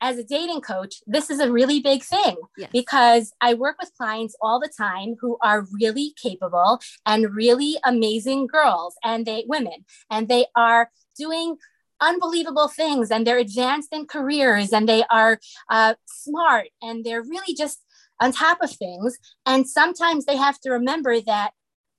as 0.00 0.18
a 0.18 0.24
dating 0.24 0.60
coach, 0.60 1.02
this 1.06 1.30
is 1.30 1.40
a 1.40 1.50
really 1.50 1.80
big 1.80 2.02
thing 2.02 2.36
yes. 2.56 2.70
because 2.72 3.32
I 3.40 3.54
work 3.54 3.76
with 3.80 3.92
clients 3.96 4.36
all 4.40 4.60
the 4.60 4.70
time 4.76 5.16
who 5.20 5.38
are 5.42 5.66
really 5.72 6.12
capable 6.20 6.80
and 7.04 7.34
really 7.34 7.76
amazing 7.84 8.46
girls 8.46 8.96
and 9.02 9.24
they 9.24 9.44
women 9.46 9.84
and 10.10 10.28
they 10.28 10.46
are 10.54 10.90
doing 11.18 11.56
unbelievable 12.00 12.68
things 12.68 13.10
and 13.10 13.26
they're 13.26 13.38
advanced 13.38 13.88
in 13.92 14.06
careers 14.06 14.72
and 14.72 14.88
they 14.88 15.04
are 15.10 15.38
uh, 15.70 15.94
smart 16.06 16.68
and 16.82 17.04
they're 17.04 17.22
really 17.22 17.54
just 17.54 17.80
on 18.20 18.32
top 18.32 18.58
of 18.62 18.70
things. 18.70 19.18
And 19.44 19.68
sometimes 19.68 20.24
they 20.24 20.36
have 20.36 20.60
to 20.60 20.70
remember 20.70 21.20
that, 21.22 21.52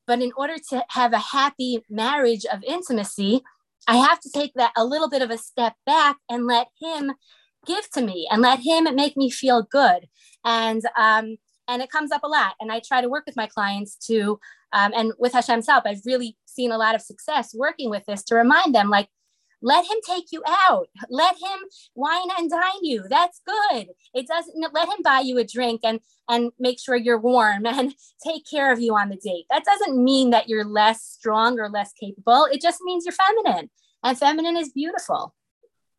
but 0.05 0.21
in 0.21 0.31
order 0.37 0.55
to 0.69 0.83
have 0.89 1.13
a 1.13 1.19
happy 1.19 1.83
marriage 1.89 2.45
of 2.51 2.63
intimacy, 2.63 3.41
I 3.87 3.97
have 3.97 4.19
to 4.21 4.29
take 4.29 4.53
that 4.55 4.73
a 4.75 4.85
little 4.85 5.09
bit 5.09 5.21
of 5.21 5.31
a 5.31 5.37
step 5.37 5.73
back 5.85 6.17
and 6.29 6.45
let 6.45 6.67
him 6.81 7.13
give 7.67 7.89
to 7.91 8.01
me 8.01 8.27
and 8.31 8.41
let 8.41 8.59
him 8.59 8.95
make 8.95 9.17
me 9.17 9.29
feel 9.29 9.61
good. 9.61 10.07
And 10.45 10.81
um, 10.97 11.37
and 11.67 11.81
it 11.81 11.91
comes 11.91 12.11
up 12.11 12.23
a 12.23 12.27
lot. 12.27 12.55
And 12.59 12.71
I 12.71 12.79
try 12.79 13.01
to 13.01 13.09
work 13.09 13.25
with 13.25 13.35
my 13.35 13.47
clients 13.47 13.95
to, 14.07 14.39
um, 14.73 14.93
and 14.95 15.13
with 15.19 15.33
Hashem's 15.33 15.67
help, 15.67 15.85
I've 15.85 16.05
really 16.05 16.37
seen 16.45 16.71
a 16.71 16.77
lot 16.77 16.95
of 16.95 17.01
success 17.01 17.53
working 17.53 17.89
with 17.89 18.05
this 18.05 18.23
to 18.23 18.35
remind 18.35 18.73
them, 18.73 18.89
like, 18.89 19.09
let 19.61 19.85
him 19.85 19.97
take 20.05 20.31
you 20.31 20.43
out. 20.47 20.87
Let 21.09 21.35
him 21.35 21.59
wine 21.95 22.27
and 22.37 22.49
dine 22.49 22.83
you. 22.83 23.05
That's 23.09 23.41
good. 23.45 23.87
It 24.13 24.27
doesn't 24.27 24.55
let 24.73 24.87
him 24.87 24.99
buy 25.03 25.21
you 25.21 25.37
a 25.39 25.43
drink 25.43 25.81
and 25.83 25.99
and 26.29 26.51
make 26.59 26.79
sure 26.79 26.95
you're 26.95 27.19
warm 27.19 27.65
and 27.65 27.93
take 28.23 28.43
care 28.49 28.71
of 28.71 28.79
you 28.79 28.95
on 28.95 29.09
the 29.09 29.15
date. 29.15 29.45
That 29.49 29.65
doesn't 29.65 30.03
mean 30.03 30.29
that 30.29 30.47
you're 30.47 30.65
less 30.65 31.01
strong 31.01 31.59
or 31.59 31.69
less 31.69 31.91
capable. 31.99 32.47
It 32.51 32.61
just 32.61 32.81
means 32.83 33.05
you're 33.05 33.13
feminine. 33.13 33.71
And 34.03 34.17
feminine 34.17 34.57
is 34.57 34.71
beautiful. 34.71 35.33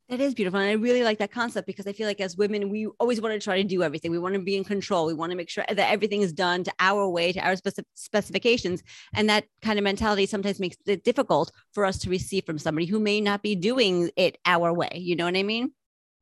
That 0.08 0.20
is 0.20 0.32
beautiful. 0.32 0.58
And 0.58 0.70
I 0.70 0.72
really 0.72 1.04
like 1.04 1.18
that 1.18 1.30
concept 1.30 1.66
because 1.66 1.86
I 1.86 1.92
feel 1.92 2.06
like 2.06 2.20
as 2.20 2.34
women, 2.34 2.70
we 2.70 2.86
always 2.98 3.20
want 3.20 3.34
to 3.34 3.40
try 3.44 3.60
to 3.60 3.68
do 3.68 3.82
everything. 3.82 4.10
We 4.10 4.18
want 4.18 4.34
to 4.36 4.40
be 4.40 4.56
in 4.56 4.64
control. 4.64 5.04
We 5.04 5.12
want 5.12 5.32
to 5.32 5.36
make 5.36 5.50
sure 5.50 5.64
that 5.68 5.90
everything 5.90 6.22
is 6.22 6.32
done 6.32 6.64
to 6.64 6.72
our 6.80 7.06
way, 7.06 7.30
to 7.32 7.40
our 7.40 7.56
speci- 7.56 7.84
specifications. 7.94 8.82
And 9.12 9.28
that 9.28 9.44
kind 9.60 9.78
of 9.78 9.82
mentality 9.82 10.24
sometimes 10.24 10.60
makes 10.60 10.78
it 10.86 11.04
difficult 11.04 11.52
for 11.74 11.84
us 11.84 11.98
to 11.98 12.10
receive 12.10 12.46
from 12.46 12.58
somebody 12.58 12.86
who 12.86 12.98
may 12.98 13.20
not 13.20 13.42
be 13.42 13.54
doing 13.54 14.10
it 14.16 14.38
our 14.46 14.72
way. 14.72 14.92
You 14.94 15.14
know 15.14 15.26
what 15.26 15.36
I 15.36 15.42
mean? 15.42 15.72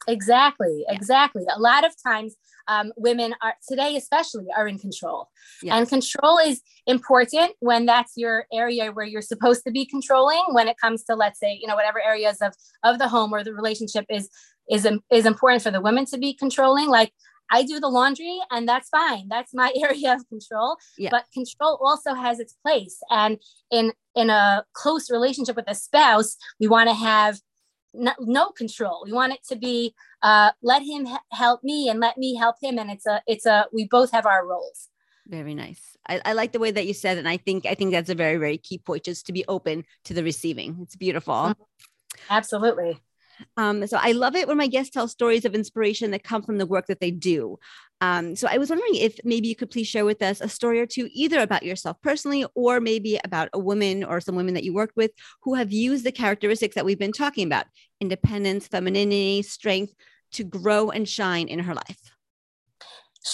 Exactly, 0.09 0.85
exactly. 0.89 1.45
A 1.55 1.59
lot 1.59 1.85
of 1.85 1.93
times, 2.03 2.37
um, 2.69 2.93
women 2.97 3.35
are 3.43 3.55
today, 3.69 3.97
especially, 3.97 4.47
are 4.57 4.67
in 4.69 4.79
control, 4.79 5.29
yes. 5.63 5.75
and 5.75 5.89
control 5.89 6.39
is 6.39 6.63
important 6.87 7.53
when 7.61 7.87
that's 7.87 8.13
your 8.17 8.47
area 8.53 8.93
where 8.93 9.07
you're 9.07 9.23
supposed 9.23 9.63
to 9.65 9.73
be 9.73 9.85
controlling. 9.85 10.43
When 10.53 10.69
it 10.69 10.77
comes 10.81 11.05
to, 11.05 11.15
let's 11.15 11.41
say, 11.41 11.59
you 11.61 11.67
know, 11.67 11.75
whatever 11.75 12.01
areas 12.03 12.39
of 12.41 12.55
of 12.85 12.99
the 12.99 13.09
home 13.09 13.33
or 13.33 13.43
the 13.43 13.55
relationship 13.55 14.07
is 14.09 14.29
is 14.71 14.89
is 15.13 15.27
important 15.27 15.63
for 15.63 15.71
the 15.71 15.81
women 15.81 16.07
to 16.07 16.19
be 16.19 16.35
controlling, 16.35 16.89
like. 16.89 17.13
I 17.49 17.63
do 17.63 17.79
the 17.79 17.87
laundry 17.87 18.41
and 18.51 18.69
that's 18.69 18.89
fine. 18.89 19.29
That's 19.29 19.55
my 19.55 19.73
area 19.81 20.15
of 20.15 20.29
control. 20.29 20.79
Yeah. 20.99 21.11
But 21.13 21.27
control 21.33 21.79
also 21.81 22.13
has 22.13 22.41
its 22.41 22.55
place. 22.65 22.99
And 23.09 23.39
in 23.71 23.93
in 24.17 24.31
a 24.31 24.65
close 24.73 25.09
relationship 25.13 25.55
with 25.55 25.71
a 25.71 25.75
spouse, 25.77 26.37
we 26.59 26.67
want 26.67 26.89
to 26.89 26.95
have 26.97 27.39
no, 27.97 28.13
no 28.21 28.51
control. 28.51 29.03
We 29.05 29.13
want 29.13 29.33
it 29.33 29.45
to 29.49 29.57
be 29.57 29.95
uh, 30.23 30.53
let 30.63 30.83
him 30.83 31.07
help 31.31 31.63
me 31.65 31.89
and 31.89 32.01
let 32.01 32.17
me 32.19 32.37
help 32.37 32.57
him, 32.63 32.79
and 32.79 32.91
it's 32.91 33.07
a 33.07 33.23
it's 33.27 33.47
a 33.47 33.67
we 33.73 33.87
both 33.87 34.11
have 34.13 34.27
our 34.27 34.47
roles. 34.47 34.89
Very 35.27 35.55
nice. 35.55 35.97
I, 36.09 36.21
I 36.25 36.33
like 36.35 36.53
the 36.53 36.61
way 36.61 36.71
that 36.71 36.87
you 36.87 36.95
said, 36.95 37.17
it, 37.17 37.21
and 37.21 37.29
I 37.29 37.37
think 37.37 37.67
I 37.67 37.75
think 37.75 37.91
that's 37.91 38.11
a 38.11 38.15
very 38.15 38.37
very 38.37 38.59
key 38.59 38.79
point, 38.79 39.05
just 39.05 39.27
to 39.27 39.33
be 39.33 39.45
open 39.49 39.85
to 40.05 40.15
the 40.15 40.23
receiving. 40.23 40.79
It's 40.83 40.97
beautiful. 40.97 41.35
Mm-hmm. 41.35 41.63
Absolutely. 42.31 43.01
Um, 43.57 43.87
so 43.87 43.99
I 44.01 44.13
love 44.13 44.35
it 44.35 44.49
when 44.49 44.57
my 44.57 44.67
guests 44.67 44.91
tell 44.91 45.09
stories 45.09 45.45
of 45.45 45.55
inspiration 45.55 46.11
that 46.11 46.25
come 46.25 46.43
from 46.43 46.59
the 46.59 46.67
work 46.67 46.87
that 46.87 47.01
they 47.01 47.11
do. 47.11 47.59
Um, 48.01 48.37
so 48.37 48.47
I 48.51 48.59
was 48.59 48.69
wondering 48.69 48.95
if 48.97 49.19
maybe 49.25 49.49
you 49.49 49.57
could 49.57 49.71
please 49.71 49.89
share 49.89 50.05
with 50.05 50.21
us 50.23 50.41
a 50.41 50.49
story 50.49 50.81
or 50.81 50.87
two, 50.87 51.09
either 51.13 51.41
about 51.41 51.63
yourself 51.63 51.97
personally, 52.03 52.45
or 52.55 52.81
maybe 52.81 53.19
about 53.25 53.49
a 53.53 53.59
woman 53.59 54.05
or 54.05 54.21
some 54.21 54.37
women 54.37 54.55
that 54.55 54.65
you 54.65 54.75
worked 54.75 54.97
with 54.97 55.13
who 55.43 55.55
have 55.55 55.73
used 55.73 56.05
the 56.05 56.13
characteristics 56.13 56.75
that 56.75 56.85
we've 56.85 56.99
been 56.99 57.13
talking 57.13 57.47
about 57.47 57.67
independence, 58.01 58.69
femininity, 58.69 59.43
strength 59.43 59.95
to 60.33 60.45
grow 60.45 60.91
and 60.91 61.09
shine 61.09 61.49
in 61.49 61.61
her 61.61 61.75
life. 61.75 62.16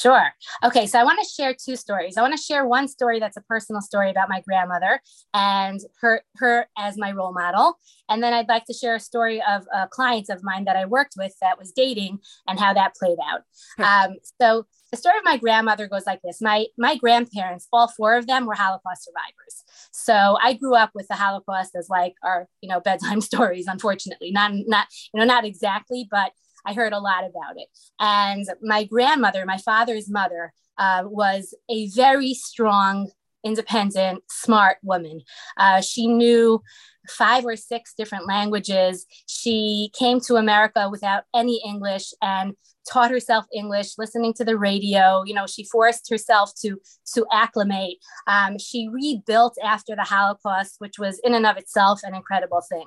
Sure. 0.03 0.33
Okay, 0.65 0.87
so 0.89 0.99
I 0.99 1.05
want 1.05 1.21
to 1.23 1.29
share 1.29 1.55
two 1.55 1.77
stories. 1.77 2.17
I 2.17 2.23
want 2.23 2.37
to 2.37 2.43
share 2.43 2.67
one 2.67 2.89
story 2.89 3.21
that's 3.21 3.37
a 3.37 3.41
personal 3.43 3.81
story 3.81 4.11
about 4.11 4.29
my 4.29 4.41
grandmother 4.41 5.01
and 5.33 5.79
her 6.01 6.23
her 6.39 6.67
as 6.77 6.99
my 6.99 7.13
role 7.13 7.33
model, 7.33 7.75
and 8.09 8.21
then 8.21 8.33
I'd 8.35 8.49
like 8.49 8.65
to 8.65 8.73
share 8.73 8.97
a 8.97 9.01
story 9.01 9.41
of 9.49 9.65
a 9.73 9.87
client 9.87 10.29
of 10.29 10.43
mine 10.43 10.65
that 10.65 10.75
I 10.75 10.87
worked 10.87 11.15
with 11.17 11.35
that 11.41 11.57
was 11.57 11.71
dating 11.71 12.19
and 12.49 12.59
how 12.59 12.75
that 12.75 12.97
played 12.97 13.19
out. 13.25 13.43
Um, 13.79 14.17
so 14.41 14.67
the 14.91 14.97
story 14.97 15.17
of 15.19 15.25
my 15.25 15.37
grandmother 15.37 15.87
goes 15.87 16.05
like 16.07 16.21
this 16.23 16.43
my 16.43 16.67
my 16.77 16.97
grandparents 16.97 17.67
all 17.73 17.89
four 17.89 18.15
of 18.15 18.27
them 18.27 18.45
were 18.45 18.55
holocaust 18.55 19.07
survivors 19.07 19.65
so 19.91 20.37
i 20.43 20.53
grew 20.53 20.75
up 20.75 20.91
with 20.95 21.09
the 21.09 21.15
holocaust 21.15 21.75
as 21.75 21.89
like 21.89 22.13
our 22.23 22.47
you 22.61 22.69
know 22.69 22.79
bedtime 22.79 23.21
stories 23.31 23.67
unfortunately 23.67 24.31
not 24.31 24.53
not 24.67 24.87
you 25.15 25.19
know 25.19 25.25
not 25.25 25.47
exactly 25.47 26.07
but 26.11 26.33
I 26.67 26.73
heard 26.73 26.93
a 26.93 26.99
lot 27.01 27.25
about 27.25 27.57
it. 27.57 27.69
And 27.99 28.47
my 28.63 28.85
grandmother, 28.85 29.45
my 29.47 29.59
father's 29.59 30.09
mother, 30.11 30.53
uh, 30.79 31.03
was 31.07 31.55
a 31.71 31.89
very 31.91 32.35
strong, 32.35 33.11
independent, 33.45 34.23
smart 34.31 34.79
woman. 34.83 35.21
Uh, 35.57 35.81
she 35.81 36.07
knew 36.07 36.63
five 37.09 37.45
or 37.45 37.57
six 37.57 37.95
different 37.95 38.27
languages. 38.27 39.07
She 39.27 39.91
came 39.99 40.21
to 40.21 40.37
America 40.37 40.89
without 40.91 41.25
any 41.35 41.61
English 41.65 42.13
and 42.23 42.55
taught 42.91 43.11
herself 43.11 43.45
English, 43.55 43.99
listening 43.99 44.35
to 44.35 44.45
the 44.45 44.57
radio. 44.57 45.23
You 45.25 45.35
know, 45.35 45.47
she 45.47 45.65
forced 45.65 46.09
herself 46.11 46.53
to 46.63 46.81
to 47.15 47.27
acclimate. 47.33 47.99
Um, 48.27 48.59
she 48.59 48.89
rebuilt 48.89 49.57
after 49.63 49.95
the 49.95 50.03
Holocaust, 50.03 50.77
which 50.79 50.99
was 50.99 51.21
in 51.25 51.35
and 51.35 51.47
of 51.47 51.57
itself 51.57 52.01
an 52.03 52.15
incredible 52.15 52.63
thing. 52.69 52.87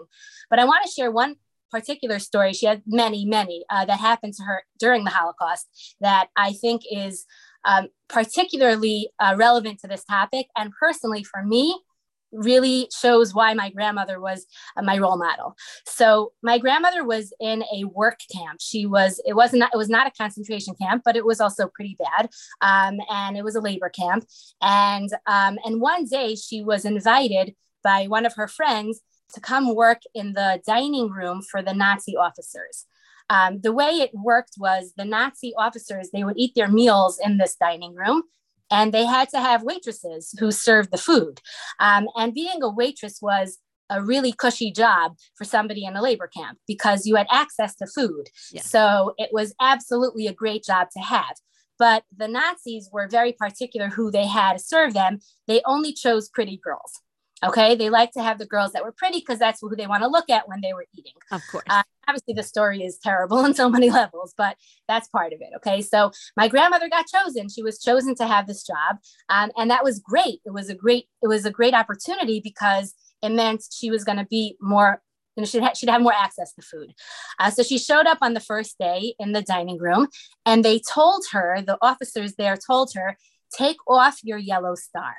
But 0.49 0.59
I 0.59 0.65
want 0.65 0.85
to 0.85 0.91
share 0.91 1.11
one 1.11 1.35
particular 1.75 2.19
story, 2.19 2.53
she 2.53 2.65
had 2.65 2.81
many, 2.87 3.25
many 3.25 3.65
uh, 3.69 3.85
that 3.85 3.99
happened 3.99 4.33
to 4.35 4.43
her 4.43 4.63
during 4.79 5.03
the 5.03 5.11
Holocaust 5.11 5.95
that 5.99 6.27
I 6.37 6.53
think 6.53 6.83
is 6.89 7.25
um, 7.65 7.87
particularly 8.07 9.09
uh, 9.19 9.35
relevant 9.37 9.79
to 9.79 9.87
this 9.87 10.05
topic. 10.05 10.47
And 10.55 10.71
personally, 10.79 11.23
for 11.23 11.43
me, 11.43 11.77
really 12.31 12.89
shows 12.97 13.33
why 13.33 13.53
my 13.53 13.69
grandmother 13.69 14.19
was 14.19 14.45
uh, 14.77 14.81
my 14.81 14.97
role 14.97 15.17
model. 15.17 15.55
So 15.85 16.33
my 16.41 16.57
grandmother 16.57 17.03
was 17.03 17.33
in 17.39 17.63
a 17.73 17.85
work 17.85 18.19
camp. 18.33 18.59
She 18.61 18.85
was 18.85 19.21
it 19.25 19.33
wasn't 19.33 19.63
it 19.63 19.77
was 19.77 19.89
not 19.89 20.07
a 20.07 20.11
concentration 20.11 20.75
camp, 20.81 21.03
but 21.05 21.15
it 21.15 21.25
was 21.25 21.39
also 21.39 21.69
pretty 21.73 21.97
bad, 21.97 22.29
um, 22.61 22.99
and 23.09 23.37
it 23.37 23.43
was 23.43 23.55
a 23.55 23.61
labor 23.61 23.89
camp. 23.89 24.25
And 24.61 25.09
um, 25.27 25.57
and 25.63 25.79
one 25.79 26.05
day 26.05 26.35
she 26.35 26.61
was 26.61 26.83
invited 26.83 27.55
by 27.83 28.07
one 28.07 28.25
of 28.25 28.33
her 28.35 28.47
friends 28.47 29.01
to 29.33 29.39
come 29.39 29.75
work 29.75 30.01
in 30.13 30.33
the 30.33 30.61
dining 30.65 31.09
room 31.09 31.41
for 31.41 31.61
the 31.61 31.73
Nazi 31.73 32.15
officers. 32.15 32.85
Um, 33.29 33.59
the 33.61 33.73
way 33.73 33.89
it 33.89 34.11
worked 34.13 34.53
was 34.57 34.93
the 34.97 35.05
Nazi 35.05 35.53
officers, 35.57 36.09
they 36.11 36.23
would 36.23 36.37
eat 36.37 36.53
their 36.55 36.67
meals 36.67 37.19
in 37.23 37.37
this 37.37 37.55
dining 37.55 37.95
room 37.95 38.23
and 38.71 38.93
they 38.93 39.05
had 39.05 39.29
to 39.29 39.39
have 39.39 39.63
waitresses 39.63 40.35
who 40.39 40.51
served 40.51 40.91
the 40.91 40.97
food. 40.97 41.39
Um, 41.79 42.07
and 42.15 42.33
being 42.33 42.61
a 42.61 42.69
waitress 42.69 43.19
was 43.21 43.57
a 43.89 44.03
really 44.03 44.33
cushy 44.33 44.71
job 44.71 45.15
for 45.35 45.43
somebody 45.43 45.85
in 45.85 45.95
a 45.95 46.01
labor 46.01 46.27
camp 46.27 46.57
because 46.67 47.05
you 47.05 47.15
had 47.15 47.27
access 47.31 47.75
to 47.75 47.85
food. 47.85 48.29
So 48.63 49.13
it 49.17 49.29
was 49.31 49.53
absolutely 49.61 50.27
a 50.27 50.33
great 50.33 50.63
job 50.63 50.87
to 50.91 50.99
have. 50.99 51.35
But 51.77 52.03
the 52.15 52.27
Nazis 52.27 52.89
were 52.91 53.07
very 53.07 53.33
particular 53.33 53.89
who 53.89 54.09
they 54.09 54.25
had 54.25 54.53
to 54.53 54.59
serve 54.59 54.93
them. 54.93 55.19
They 55.47 55.61
only 55.65 55.93
chose 55.93 56.29
pretty 56.29 56.59
girls. 56.63 57.01
Okay, 57.45 57.75
they 57.75 57.89
like 57.89 58.11
to 58.11 58.23
have 58.23 58.37
the 58.37 58.45
girls 58.45 58.71
that 58.71 58.83
were 58.83 58.91
pretty 58.91 59.19
because 59.19 59.39
that's 59.39 59.59
who 59.61 59.75
they 59.75 59.87
want 59.87 60.03
to 60.03 60.09
look 60.09 60.29
at 60.29 60.47
when 60.47 60.61
they 60.61 60.73
were 60.73 60.85
eating. 60.93 61.13
Of 61.31 61.41
course. 61.51 61.65
Uh, 61.69 61.83
obviously, 62.07 62.33
the 62.33 62.43
story 62.43 62.83
is 62.83 62.97
terrible 63.01 63.37
on 63.45 63.53
so 63.53 63.69
many 63.69 63.89
levels, 63.89 64.33
but 64.37 64.57
that's 64.87 65.07
part 65.09 65.33
of 65.33 65.41
it. 65.41 65.49
Okay, 65.57 65.81
so 65.81 66.11
my 66.35 66.47
grandmother 66.47 66.89
got 66.89 67.05
chosen. 67.07 67.49
She 67.49 67.63
was 67.63 67.79
chosen 67.79 68.15
to 68.15 68.27
have 68.27 68.47
this 68.47 68.65
job, 68.65 68.97
um, 69.29 69.51
and 69.57 69.69
that 69.71 69.83
was 69.83 69.99
great. 69.99 70.39
It 70.45 70.53
was 70.53 70.69
a 70.69 70.75
great. 70.75 71.05
It 71.21 71.27
was 71.27 71.45
a 71.45 71.51
great 71.51 71.73
opportunity 71.73 72.41
because 72.43 72.93
it 73.21 73.29
meant 73.29 73.63
she 73.71 73.91
was 73.91 74.03
going 74.03 74.17
to 74.17 74.25
be 74.25 74.57
more. 74.61 75.01
You 75.35 75.41
know, 75.41 75.47
she'd, 75.47 75.63
ha- 75.63 75.73
she'd 75.75 75.89
have 75.89 76.01
more 76.01 76.13
access 76.13 76.53
to 76.53 76.61
food. 76.61 76.93
Uh, 77.39 77.49
so 77.49 77.61
she 77.61 77.77
showed 77.77 78.05
up 78.05 78.19
on 78.21 78.33
the 78.33 78.39
first 78.39 78.77
day 78.79 79.15
in 79.19 79.33
the 79.33 79.41
dining 79.41 79.77
room, 79.77 80.07
and 80.45 80.63
they 80.63 80.79
told 80.79 81.25
her, 81.33 81.61
the 81.61 81.77
officers 81.81 82.35
there 82.35 82.55
told 82.55 82.93
her, 82.95 83.17
take 83.51 83.75
off 83.85 84.19
your 84.23 84.37
yellow 84.37 84.75
star. 84.75 85.15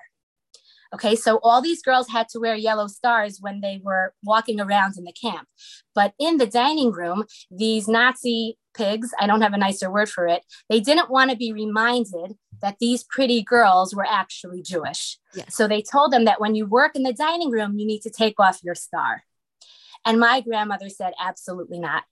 Okay, 0.95 1.17
so 1.17 1.41
all 1.43 1.61
these 1.61 1.83
girls 1.83 2.09
had 2.09 2.29
to 2.31 2.41
wear 2.41 2.55
yellow 2.55 2.87
stars 2.87 3.39
when 3.41 3.61
they 3.61 3.81
were 3.83 4.15
walking 4.23 4.61
around 4.61 4.97
in 4.97 5.05
the 5.05 5.13
camp. 5.13 5.49
But 5.95 6.15
in 6.19 6.39
the 6.39 6.47
dining 6.47 6.93
room, 6.93 7.25
these 7.51 7.89
Nazi 7.89 8.59
pigs, 8.75 9.11
I 9.19 9.27
don't 9.27 9.41
have 9.41 9.55
a 9.55 9.59
nicer 9.59 9.91
word 9.91 10.09
for 10.09 10.27
it, 10.27 10.43
they 10.69 10.81
didn't 10.81 11.11
want 11.11 11.31
to 11.31 11.37
be 11.37 11.53
reminded 11.53 12.37
that 12.63 12.77
these 12.79 13.05
pretty 13.05 13.43
girls 13.43 13.95
were 13.95 14.07
actually 14.09 14.63
Jewish. 14.63 15.19
Yes. 15.35 15.55
So 15.55 15.67
they 15.67 15.83
told 15.83 16.13
them 16.13 16.25
that 16.25 16.41
when 16.41 16.55
you 16.55 16.67
work 16.67 16.95
in 16.95 17.03
the 17.03 17.13
dining 17.13 17.51
room, 17.51 17.79
you 17.79 17.87
need 17.87 18.01
to 18.03 18.11
take 18.11 18.39
off 18.39 18.61
your 18.63 18.75
star. 18.75 19.23
And 20.05 20.21
my 20.21 20.41
grandmother 20.41 20.89
said, 20.89 21.15
absolutely 21.21 21.81
not. 21.81 22.05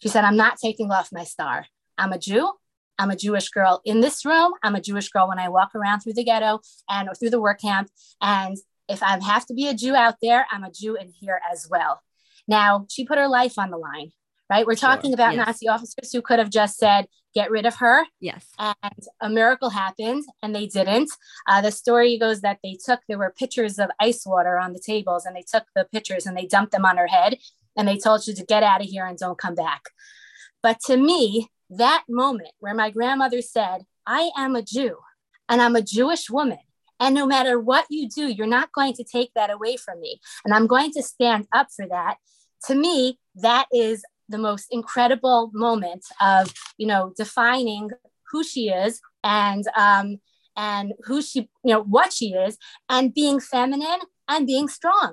She 0.00 0.08
said, 0.08 0.24
I'm 0.24 0.36
not 0.36 0.58
taking 0.58 0.90
off 0.90 1.10
my 1.12 1.24
star. 1.24 1.66
I'm 1.96 2.12
a 2.12 2.18
Jew. 2.18 2.52
I'm 2.98 3.10
a 3.10 3.16
Jewish 3.16 3.48
girl 3.50 3.80
in 3.84 4.00
this 4.00 4.24
room. 4.24 4.52
I'm 4.62 4.74
a 4.74 4.80
Jewish 4.80 5.08
girl 5.08 5.28
when 5.28 5.38
I 5.38 5.48
walk 5.48 5.74
around 5.74 6.00
through 6.00 6.14
the 6.14 6.24
ghetto 6.24 6.60
and 6.88 7.08
or 7.08 7.14
through 7.14 7.30
the 7.30 7.40
work 7.40 7.60
camp. 7.60 7.90
And 8.20 8.56
if 8.88 9.02
I 9.02 9.22
have 9.22 9.46
to 9.46 9.54
be 9.54 9.68
a 9.68 9.74
Jew 9.74 9.94
out 9.94 10.16
there, 10.22 10.46
I'm 10.50 10.64
a 10.64 10.70
Jew 10.70 10.96
in 10.96 11.10
here 11.10 11.40
as 11.50 11.66
well. 11.70 12.00
Now, 12.48 12.86
she 12.88 13.04
put 13.04 13.18
her 13.18 13.28
life 13.28 13.58
on 13.58 13.70
the 13.70 13.76
line, 13.76 14.12
right? 14.48 14.66
We're 14.66 14.76
talking 14.76 15.10
sure. 15.10 15.14
about 15.14 15.34
yes. 15.34 15.46
Nazi 15.46 15.68
officers 15.68 16.12
who 16.12 16.22
could 16.22 16.38
have 16.38 16.50
just 16.50 16.78
said, 16.78 17.06
get 17.34 17.50
rid 17.50 17.66
of 17.66 17.76
her. 17.76 18.04
Yes. 18.20 18.46
And 18.58 19.04
a 19.20 19.28
miracle 19.28 19.70
happened 19.70 20.24
and 20.42 20.54
they 20.54 20.66
didn't. 20.66 21.10
Uh, 21.46 21.60
the 21.60 21.72
story 21.72 22.18
goes 22.18 22.40
that 22.40 22.60
they 22.62 22.78
took, 22.82 23.00
there 23.08 23.18
were 23.18 23.34
pitchers 23.36 23.78
of 23.78 23.90
ice 24.00 24.24
water 24.24 24.58
on 24.58 24.72
the 24.72 24.80
tables 24.80 25.26
and 25.26 25.36
they 25.36 25.42
took 25.42 25.64
the 25.74 25.86
pitchers 25.92 26.24
and 26.24 26.36
they 26.36 26.46
dumped 26.46 26.72
them 26.72 26.86
on 26.86 26.96
her 26.96 27.08
head 27.08 27.36
and 27.76 27.86
they 27.86 27.98
told 27.98 28.26
you 28.26 28.34
to 28.34 28.44
get 28.44 28.62
out 28.62 28.80
of 28.80 28.86
here 28.86 29.04
and 29.04 29.18
don't 29.18 29.38
come 29.38 29.54
back. 29.54 29.82
But 30.62 30.80
to 30.86 30.96
me, 30.96 31.50
that 31.70 32.04
moment 32.08 32.52
where 32.58 32.74
my 32.74 32.90
grandmother 32.90 33.42
said, 33.42 33.82
I 34.06 34.30
am 34.36 34.54
a 34.54 34.62
Jew 34.62 34.98
and 35.48 35.60
I'm 35.60 35.76
a 35.76 35.82
Jewish 35.82 36.30
woman. 36.30 36.58
And 36.98 37.14
no 37.14 37.26
matter 37.26 37.60
what 37.60 37.86
you 37.90 38.08
do, 38.08 38.28
you're 38.28 38.46
not 38.46 38.72
going 38.72 38.94
to 38.94 39.04
take 39.04 39.30
that 39.34 39.50
away 39.50 39.76
from 39.76 40.00
me. 40.00 40.20
And 40.44 40.54
I'm 40.54 40.66
going 40.66 40.92
to 40.92 41.02
stand 41.02 41.46
up 41.52 41.68
for 41.74 41.86
that. 41.88 42.16
To 42.66 42.74
me, 42.74 43.18
that 43.34 43.66
is 43.72 44.02
the 44.28 44.38
most 44.38 44.66
incredible 44.70 45.50
moment 45.52 46.04
of, 46.20 46.52
you 46.78 46.86
know, 46.86 47.12
defining 47.16 47.90
who 48.30 48.42
she 48.42 48.70
is 48.70 49.00
and 49.22 49.64
um, 49.76 50.16
and 50.56 50.94
who 51.04 51.20
she, 51.20 51.40
you 51.64 51.74
know, 51.74 51.82
what 51.82 52.14
she 52.14 52.32
is, 52.32 52.56
and 52.88 53.12
being 53.12 53.40
feminine 53.40 54.00
and 54.26 54.46
being 54.46 54.68
strong 54.68 55.12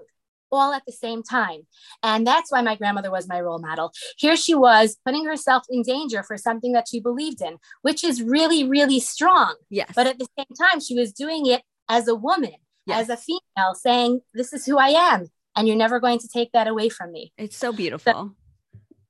all 0.53 0.73
at 0.73 0.83
the 0.85 0.93
same 0.93 1.23
time. 1.23 1.61
And 2.01 2.25
that's 2.25 2.51
why 2.51 2.61
my 2.61 2.75
grandmother 2.75 3.11
was 3.11 3.27
my 3.27 3.41
role 3.41 3.59
model. 3.59 3.91
Here 4.17 4.35
she 4.35 4.55
was 4.55 4.97
putting 5.05 5.25
herself 5.25 5.63
in 5.69 5.83
danger 5.83 6.23
for 6.23 6.37
something 6.37 6.73
that 6.73 6.87
she 6.89 6.99
believed 6.99 7.41
in, 7.41 7.57
which 7.81 8.03
is 8.03 8.21
really, 8.21 8.63
really 8.63 8.99
strong. 8.99 9.55
Yes. 9.69 9.91
But 9.95 10.07
at 10.07 10.19
the 10.19 10.27
same 10.37 10.69
time, 10.69 10.79
she 10.79 10.95
was 10.95 11.11
doing 11.11 11.45
it 11.47 11.61
as 11.89 12.07
a 12.07 12.15
woman, 12.15 12.55
yes. 12.85 13.01
as 13.01 13.09
a 13.09 13.17
female, 13.17 13.73
saying, 13.75 14.21
This 14.33 14.53
is 14.53 14.65
who 14.65 14.77
I 14.77 14.89
am. 14.89 15.27
And 15.55 15.67
you're 15.67 15.77
never 15.77 15.99
going 15.99 16.19
to 16.19 16.27
take 16.27 16.51
that 16.53 16.67
away 16.67 16.89
from 16.89 17.11
me. 17.11 17.31
It's 17.37 17.57
so 17.57 17.71
beautiful. 17.71 18.11
So, 18.11 18.35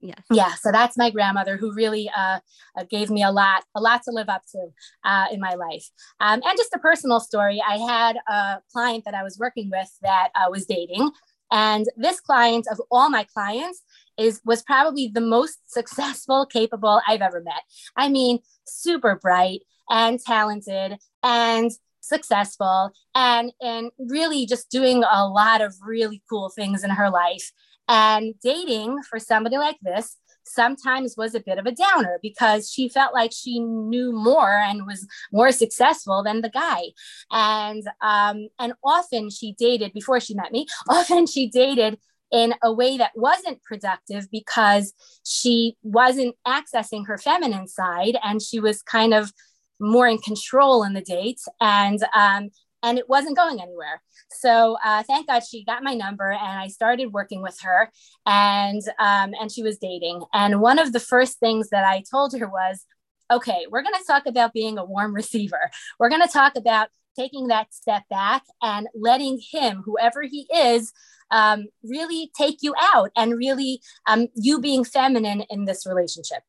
yes. 0.02 0.22
Yeah. 0.30 0.54
So 0.56 0.72
that's 0.74 0.98
my 0.98 1.10
grandmother 1.10 1.56
who 1.56 1.74
really 1.74 2.10
uh, 2.16 2.40
uh, 2.78 2.84
gave 2.90 3.10
me 3.10 3.24
a 3.24 3.32
lot, 3.32 3.64
a 3.76 3.82
lot 3.82 4.04
to 4.04 4.12
live 4.12 4.28
up 4.28 4.42
to 4.52 4.68
uh, 5.06 5.28
in 5.32 5.40
my 5.40 5.54
life. 5.54 5.90
Um, 6.20 6.42
and 6.44 6.58
just 6.58 6.74
a 6.74 6.80
personal 6.80 7.22
story. 7.22 7.62
I 7.66 7.78
had 7.78 8.18
a 8.28 8.62
client 8.74 9.06
that 9.06 9.14
I 9.14 9.24
was 9.24 9.38
working 9.40 9.70
with 9.72 9.90
that 10.02 10.30
uh, 10.36 10.50
was 10.50 10.66
dating 10.66 11.12
and 11.54 11.86
this 11.96 12.20
client 12.20 12.66
of 12.70 12.82
all 12.92 13.10
my 13.10 13.26
clients 13.26 13.84
is 14.18 14.42
was 14.44 14.64
probably 14.64 15.08
the 15.08 15.22
most 15.22 15.60
successful, 15.72 16.46
capable 16.46 17.00
I've 17.08 17.22
ever 17.22 17.42
met. 17.42 17.62
I 17.96 18.10
mean, 18.10 18.40
super 18.66 19.16
bright 19.16 19.62
and 19.90 20.20
talented 20.20 20.98
and 21.22 21.72
successful 22.02 22.92
and 23.16 23.54
and 23.62 23.92
really 23.98 24.46
just 24.46 24.70
doing 24.70 25.04
a 25.10 25.28
lot 25.28 25.62
of 25.62 25.76
really 25.86 26.22
cool 26.30 26.50
things 26.50 26.84
in 26.84 26.90
her 26.90 27.10
life. 27.10 27.52
And 27.88 28.34
dating 28.42 29.04
for 29.10 29.20
somebody 29.20 29.58
like 29.58 29.78
this 29.82 30.18
sometimes 30.46 31.16
was 31.18 31.36
a 31.36 31.40
bit 31.40 31.58
of 31.58 31.66
a 31.66 31.72
downer 31.72 32.20
because 32.22 32.72
she 32.72 32.90
felt 32.90 33.14
like 33.14 33.32
she 33.34 33.60
knew 33.60 34.12
more 34.12 34.52
and 34.52 34.86
was 34.86 35.08
more 35.32 35.52
successful 35.52 36.24
than 36.24 36.42
the 36.42 36.50
guy. 36.50 36.84
And 37.32 37.84
um, 38.02 38.48
and 38.60 38.74
often 38.84 39.30
she 39.30 39.54
dated 39.54 39.94
before 39.94 40.20
she 40.20 40.34
met 40.34 40.52
me 40.52 40.68
often 40.90 41.28
she 41.28 41.50
dated 41.50 42.00
in 42.32 42.56
a 42.64 42.74
way 42.74 42.98
that 42.98 43.12
wasn't 43.16 43.62
productive 43.64 44.28
because 44.32 44.94
she 45.24 45.78
wasn't 45.84 46.36
accessing 46.48 47.06
her 47.06 47.18
feminine 47.18 47.68
side 47.68 48.18
and 48.24 48.42
she 48.42 48.60
was 48.60 48.82
kind 48.82 49.14
of 49.14 49.32
more 49.80 50.08
in 50.08 50.18
control 50.18 50.84
in 50.84 50.94
the 50.94 51.02
dates. 51.02 51.48
And 51.62 52.00
um, 52.16 52.50
and 52.84 52.98
it 52.98 53.10
wasn't 53.10 53.38
going 53.38 53.62
anywhere. 53.62 54.02
So 54.30 54.78
uh, 54.84 55.04
thank 55.04 55.28
God 55.28 55.42
she 55.50 55.64
got 55.64 55.84
my 55.84 55.94
number 55.94 56.32
and 56.32 56.60
I 56.60 56.68
started 56.68 57.14
working 57.14 57.42
with 57.42 57.58
her 57.62 57.90
and 58.26 58.82
um, 59.00 59.32
and 59.40 59.52
she 59.52 59.64
was 59.64 59.78
dating. 59.78 60.24
And 60.34 60.62
one 60.62 60.78
of 60.78 60.94
the 60.94 61.00
first 61.00 61.40
things 61.40 61.70
that 61.70 61.86
I 61.86 62.04
told 62.12 62.38
her 62.38 62.48
was, 62.48 62.86
okay, 63.32 63.66
we're 63.72 63.82
going 63.82 63.96
to 64.00 64.06
talk 64.06 64.26
about 64.26 64.54
being 64.54 64.78
a 64.78 64.86
warm 64.86 65.14
receiver. 65.16 65.72
We're 65.98 66.10
going 66.10 66.22
to 66.22 66.28
talk 66.28 66.56
about 66.56 66.90
taking 67.16 67.48
that 67.48 67.74
step 67.74 68.04
back 68.10 68.44
and 68.62 68.88
letting 68.96 69.40
him, 69.52 69.84
whoever 69.86 70.24
he 70.24 70.48
is, 70.54 70.92
um, 71.32 71.68
really 71.84 72.32
take 72.38 72.58
you 72.62 72.74
out 72.80 73.12
and 73.16 73.38
really 73.38 73.82
um, 74.08 74.28
you 74.36 74.60
being 74.60 74.84
feminine 74.84 75.44
in 75.50 75.66
this 75.66 75.86
relationship. 75.86 76.44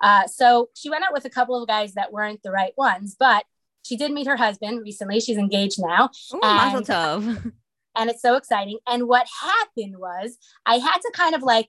Uh, 0.00 0.26
so 0.26 0.68
she 0.74 0.90
went 0.90 1.04
out 1.04 1.12
with 1.12 1.24
a 1.24 1.30
couple 1.30 1.60
of 1.60 1.68
guys 1.68 1.94
that 1.94 2.12
weren't 2.12 2.42
the 2.42 2.50
right 2.50 2.72
ones, 2.76 3.16
but 3.18 3.44
she 3.84 3.96
did 3.96 4.12
meet 4.12 4.26
her 4.26 4.36
husband 4.36 4.80
recently. 4.82 5.20
She's 5.20 5.36
engaged 5.36 5.80
now. 5.80 6.10
Ooh, 6.34 6.40
and, 6.42 6.86
tov. 6.86 7.52
and 7.96 8.10
it's 8.10 8.22
so 8.22 8.36
exciting. 8.36 8.78
And 8.86 9.06
what 9.06 9.26
happened 9.42 9.96
was 9.98 10.36
I 10.66 10.76
had 10.76 10.98
to 10.98 11.12
kind 11.14 11.34
of 11.34 11.42
like 11.42 11.68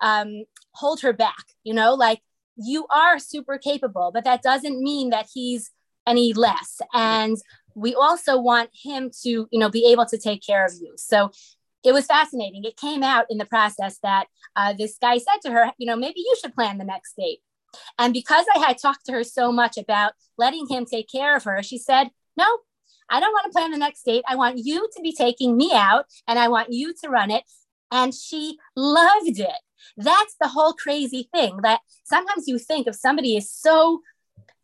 um, 0.00 0.44
hold 0.72 1.00
her 1.00 1.12
back, 1.12 1.44
you 1.64 1.74
know, 1.74 1.94
like 1.94 2.20
you 2.56 2.86
are 2.88 3.18
super 3.18 3.58
capable, 3.58 4.10
but 4.12 4.24
that 4.24 4.42
doesn't 4.42 4.80
mean 4.80 5.10
that 5.10 5.28
he's 5.32 5.70
any 6.06 6.32
less. 6.32 6.80
And 6.94 7.36
we 7.74 7.94
also 7.94 8.40
want 8.40 8.70
him 8.72 9.10
to, 9.22 9.48
you 9.50 9.58
know, 9.58 9.68
be 9.68 9.90
able 9.90 10.06
to 10.06 10.18
take 10.18 10.42
care 10.44 10.64
of 10.64 10.72
you. 10.80 10.94
So 10.96 11.30
it 11.84 11.92
was 11.92 12.06
fascinating. 12.06 12.64
It 12.64 12.76
came 12.76 13.02
out 13.02 13.26
in 13.28 13.38
the 13.38 13.44
process 13.44 13.98
that 14.02 14.26
uh, 14.54 14.72
this 14.72 14.96
guy 15.00 15.18
said 15.18 15.40
to 15.42 15.50
her, 15.50 15.72
you 15.78 15.86
know, 15.86 15.96
maybe 15.96 16.20
you 16.20 16.36
should 16.40 16.54
plan 16.54 16.78
the 16.78 16.84
next 16.84 17.14
date. 17.16 17.40
And 17.98 18.12
because 18.12 18.46
I 18.54 18.58
had 18.58 18.78
talked 18.78 19.06
to 19.06 19.12
her 19.12 19.24
so 19.24 19.52
much 19.52 19.76
about 19.76 20.12
letting 20.38 20.66
him 20.68 20.84
take 20.84 21.08
care 21.10 21.36
of 21.36 21.44
her, 21.44 21.62
she 21.62 21.78
said, 21.78 22.10
No, 22.36 22.46
I 23.10 23.20
don't 23.20 23.32
want 23.32 23.46
to 23.46 23.56
plan 23.56 23.70
the 23.70 23.78
next 23.78 24.02
date. 24.04 24.24
I 24.28 24.36
want 24.36 24.58
you 24.58 24.88
to 24.94 25.02
be 25.02 25.12
taking 25.12 25.56
me 25.56 25.72
out 25.72 26.06
and 26.26 26.38
I 26.38 26.48
want 26.48 26.72
you 26.72 26.94
to 27.02 27.08
run 27.08 27.30
it. 27.30 27.44
And 27.90 28.12
she 28.12 28.58
loved 28.74 29.38
it. 29.38 29.60
That's 29.96 30.34
the 30.40 30.48
whole 30.48 30.72
crazy 30.72 31.28
thing 31.32 31.58
that 31.62 31.80
sometimes 32.04 32.48
you 32.48 32.58
think 32.58 32.86
if 32.86 32.96
somebody 32.96 33.36
is 33.36 33.50
so 33.52 34.00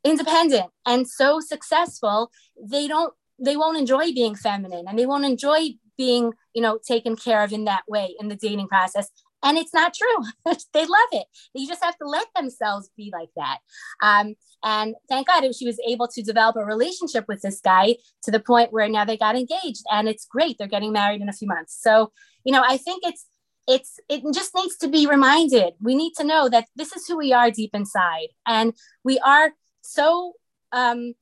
independent 0.05 0.71
and 0.87 1.09
so 1.09 1.41
successful, 1.41 2.31
they 2.61 2.89
don't 2.89 3.15
they 3.39 3.57
won't 3.57 3.79
enjoy 3.79 4.13
being 4.13 4.35
feminine 4.35 4.87
and 4.87 4.99
they 4.99 5.07
won't 5.07 5.25
enjoy 5.25 5.71
being 5.97 6.33
you 6.55 6.63
know 6.63 6.79
taken 6.87 7.17
care 7.17 7.43
of 7.43 7.53
in 7.53 7.65
that 7.65 7.83
way 7.89 8.15
in 8.21 8.29
the 8.29 8.37
dating 8.37 8.69
process 8.69 9.11
and 9.43 9.59
it's 9.59 9.75
not 9.75 9.95
true. 9.95 10.25
they 10.73 10.87
love 10.87 11.09
it. 11.13 11.27
You 11.55 11.67
just 11.67 11.85
have 11.85 11.97
to 11.99 12.07
let 12.07 12.27
themselves 12.35 12.91
be 12.97 13.13
like 13.13 13.31
that. 13.37 13.59
Um, 14.03 14.35
and 14.65 14.95
thank 15.09 15.27
God 15.27 15.45
she 15.55 15.67
was 15.67 15.81
able 15.89 16.09
to 16.09 16.23
develop 16.23 16.57
a 16.57 16.65
relationship 16.65 17.25
with 17.29 17.43
this 17.43 17.61
guy 17.61 17.97
to 18.23 18.31
the 18.31 18.41
point 18.41 18.73
where 18.73 18.89
now 18.89 19.05
they 19.05 19.17
got 19.17 19.37
engaged 19.37 19.83
and 19.91 20.09
it's 20.09 20.27
great. 20.27 20.57
They're 20.59 20.69
getting 20.69 20.93
married 20.93 21.21
in 21.21 21.29
a 21.29 21.33
few 21.33 21.49
months. 21.49 21.77
So, 21.81 22.13
you 22.45 22.53
know, 22.53 22.63
I 22.67 22.77
think 22.77 23.03
it's, 23.05 23.27
it's, 23.69 23.99
it 24.09 24.23
just 24.33 24.55
needs 24.55 24.77
to 24.79 24.89
be 24.89 25.07
reminded. 25.07 25.75
We 25.81 25.95
need 25.95 26.13
to 26.19 26.25
know 26.25 26.49
that 26.49 26.67
this 26.77 26.95
is 26.95 27.07
who 27.07 27.19
we 27.19 27.33
are 27.33 27.51
deep 27.51 27.71
inside. 27.75 28.29
And 28.47 28.73
we 29.05 29.19
are 29.21 29.53
so, 29.83 30.35
um, 30.73 31.15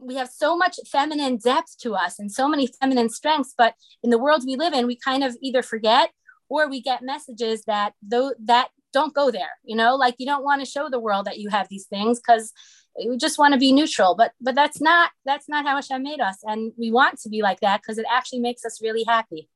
we 0.00 0.14
have 0.14 0.28
so 0.28 0.56
much 0.56 0.78
feminine 0.90 1.36
depth 1.36 1.78
to 1.80 1.94
us 1.94 2.18
and 2.18 2.32
so 2.32 2.48
many 2.48 2.66
feminine 2.80 3.10
strengths, 3.10 3.54
but 3.56 3.74
in 4.02 4.08
the 4.08 4.18
world 4.18 4.42
we 4.46 4.56
live 4.56 4.72
in, 4.72 4.86
we 4.86 4.96
kind 4.96 5.22
of 5.22 5.36
either 5.42 5.62
forget 5.62 6.10
or 6.48 6.68
we 6.68 6.80
get 6.80 7.02
messages 7.02 7.64
that 7.64 7.92
though 8.02 8.32
that 8.44 8.68
don't 8.92 9.14
go 9.14 9.30
there 9.30 9.50
you 9.64 9.76
know? 9.76 9.96
Like 9.96 10.14
you 10.18 10.26
don't 10.26 10.44
want 10.44 10.60
to 10.64 10.70
show 10.70 10.88
the 10.88 11.00
world 11.00 11.26
that 11.26 11.38
you 11.38 11.48
have 11.50 11.68
these 11.68 11.86
things 11.86 12.18
because 12.20 12.52
you 12.98 13.16
just 13.18 13.38
want 13.38 13.52
to 13.52 13.58
be 13.58 13.72
neutral 13.72 14.14
but 14.14 14.32
but 14.40 14.54
that's 14.54 14.80
not 14.80 15.10
that's 15.24 15.48
not 15.48 15.66
how 15.66 15.76
hashem 15.76 16.02
made 16.02 16.20
us 16.20 16.38
and 16.44 16.72
we 16.78 16.90
want 16.90 17.18
to 17.18 17.28
be 17.28 17.42
like 17.42 17.60
that 17.60 17.82
because 17.82 17.98
it 17.98 18.06
actually 18.10 18.40
makes 18.40 18.64
us 18.64 18.80
really 18.82 19.04
happy 19.06 19.48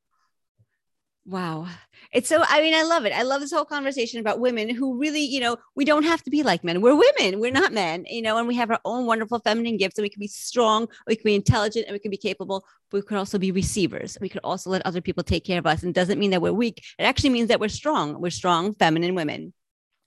Wow. 1.25 1.67
It's 2.11 2.27
so, 2.27 2.43
I 2.47 2.61
mean, 2.61 2.73
I 2.73 2.81
love 2.81 3.05
it. 3.05 3.13
I 3.13 3.21
love 3.21 3.41
this 3.41 3.51
whole 3.51 3.63
conversation 3.63 4.19
about 4.19 4.39
women 4.39 4.73
who 4.73 4.99
really, 4.99 5.21
you 5.21 5.39
know, 5.39 5.57
we 5.75 5.85
don't 5.85 6.03
have 6.03 6.23
to 6.23 6.31
be 6.31 6.41
like 6.41 6.63
men. 6.63 6.81
We're 6.81 6.95
women. 6.95 7.39
We're 7.39 7.51
not 7.51 7.73
men, 7.73 8.05
you 8.09 8.23
know, 8.23 8.37
and 8.39 8.47
we 8.47 8.55
have 8.55 8.71
our 8.71 8.79
own 8.85 9.05
wonderful 9.05 9.39
feminine 9.39 9.77
gifts 9.77 9.97
and 9.97 10.03
we 10.03 10.09
can 10.09 10.19
be 10.19 10.27
strong, 10.27 10.87
we 11.05 11.15
can 11.15 11.23
be 11.23 11.35
intelligent 11.35 11.85
and 11.85 11.93
we 11.93 11.99
can 11.99 12.09
be 12.09 12.17
capable, 12.17 12.65
but 12.89 12.97
we 12.97 13.01
could 13.03 13.17
also 13.17 13.37
be 13.37 13.51
receivers. 13.51 14.17
We 14.19 14.29
could 14.29 14.41
also 14.43 14.71
let 14.71 14.85
other 14.85 14.99
people 14.99 15.23
take 15.23 15.45
care 15.45 15.59
of 15.59 15.67
us. 15.67 15.83
And 15.83 15.93
doesn't 15.93 16.19
mean 16.19 16.31
that 16.31 16.41
we're 16.41 16.53
weak. 16.53 16.81
It 16.97 17.03
actually 17.03 17.29
means 17.29 17.49
that 17.49 17.59
we're 17.59 17.69
strong. 17.69 18.19
We're 18.19 18.31
strong, 18.31 18.73
feminine 18.73 19.13
women. 19.13 19.53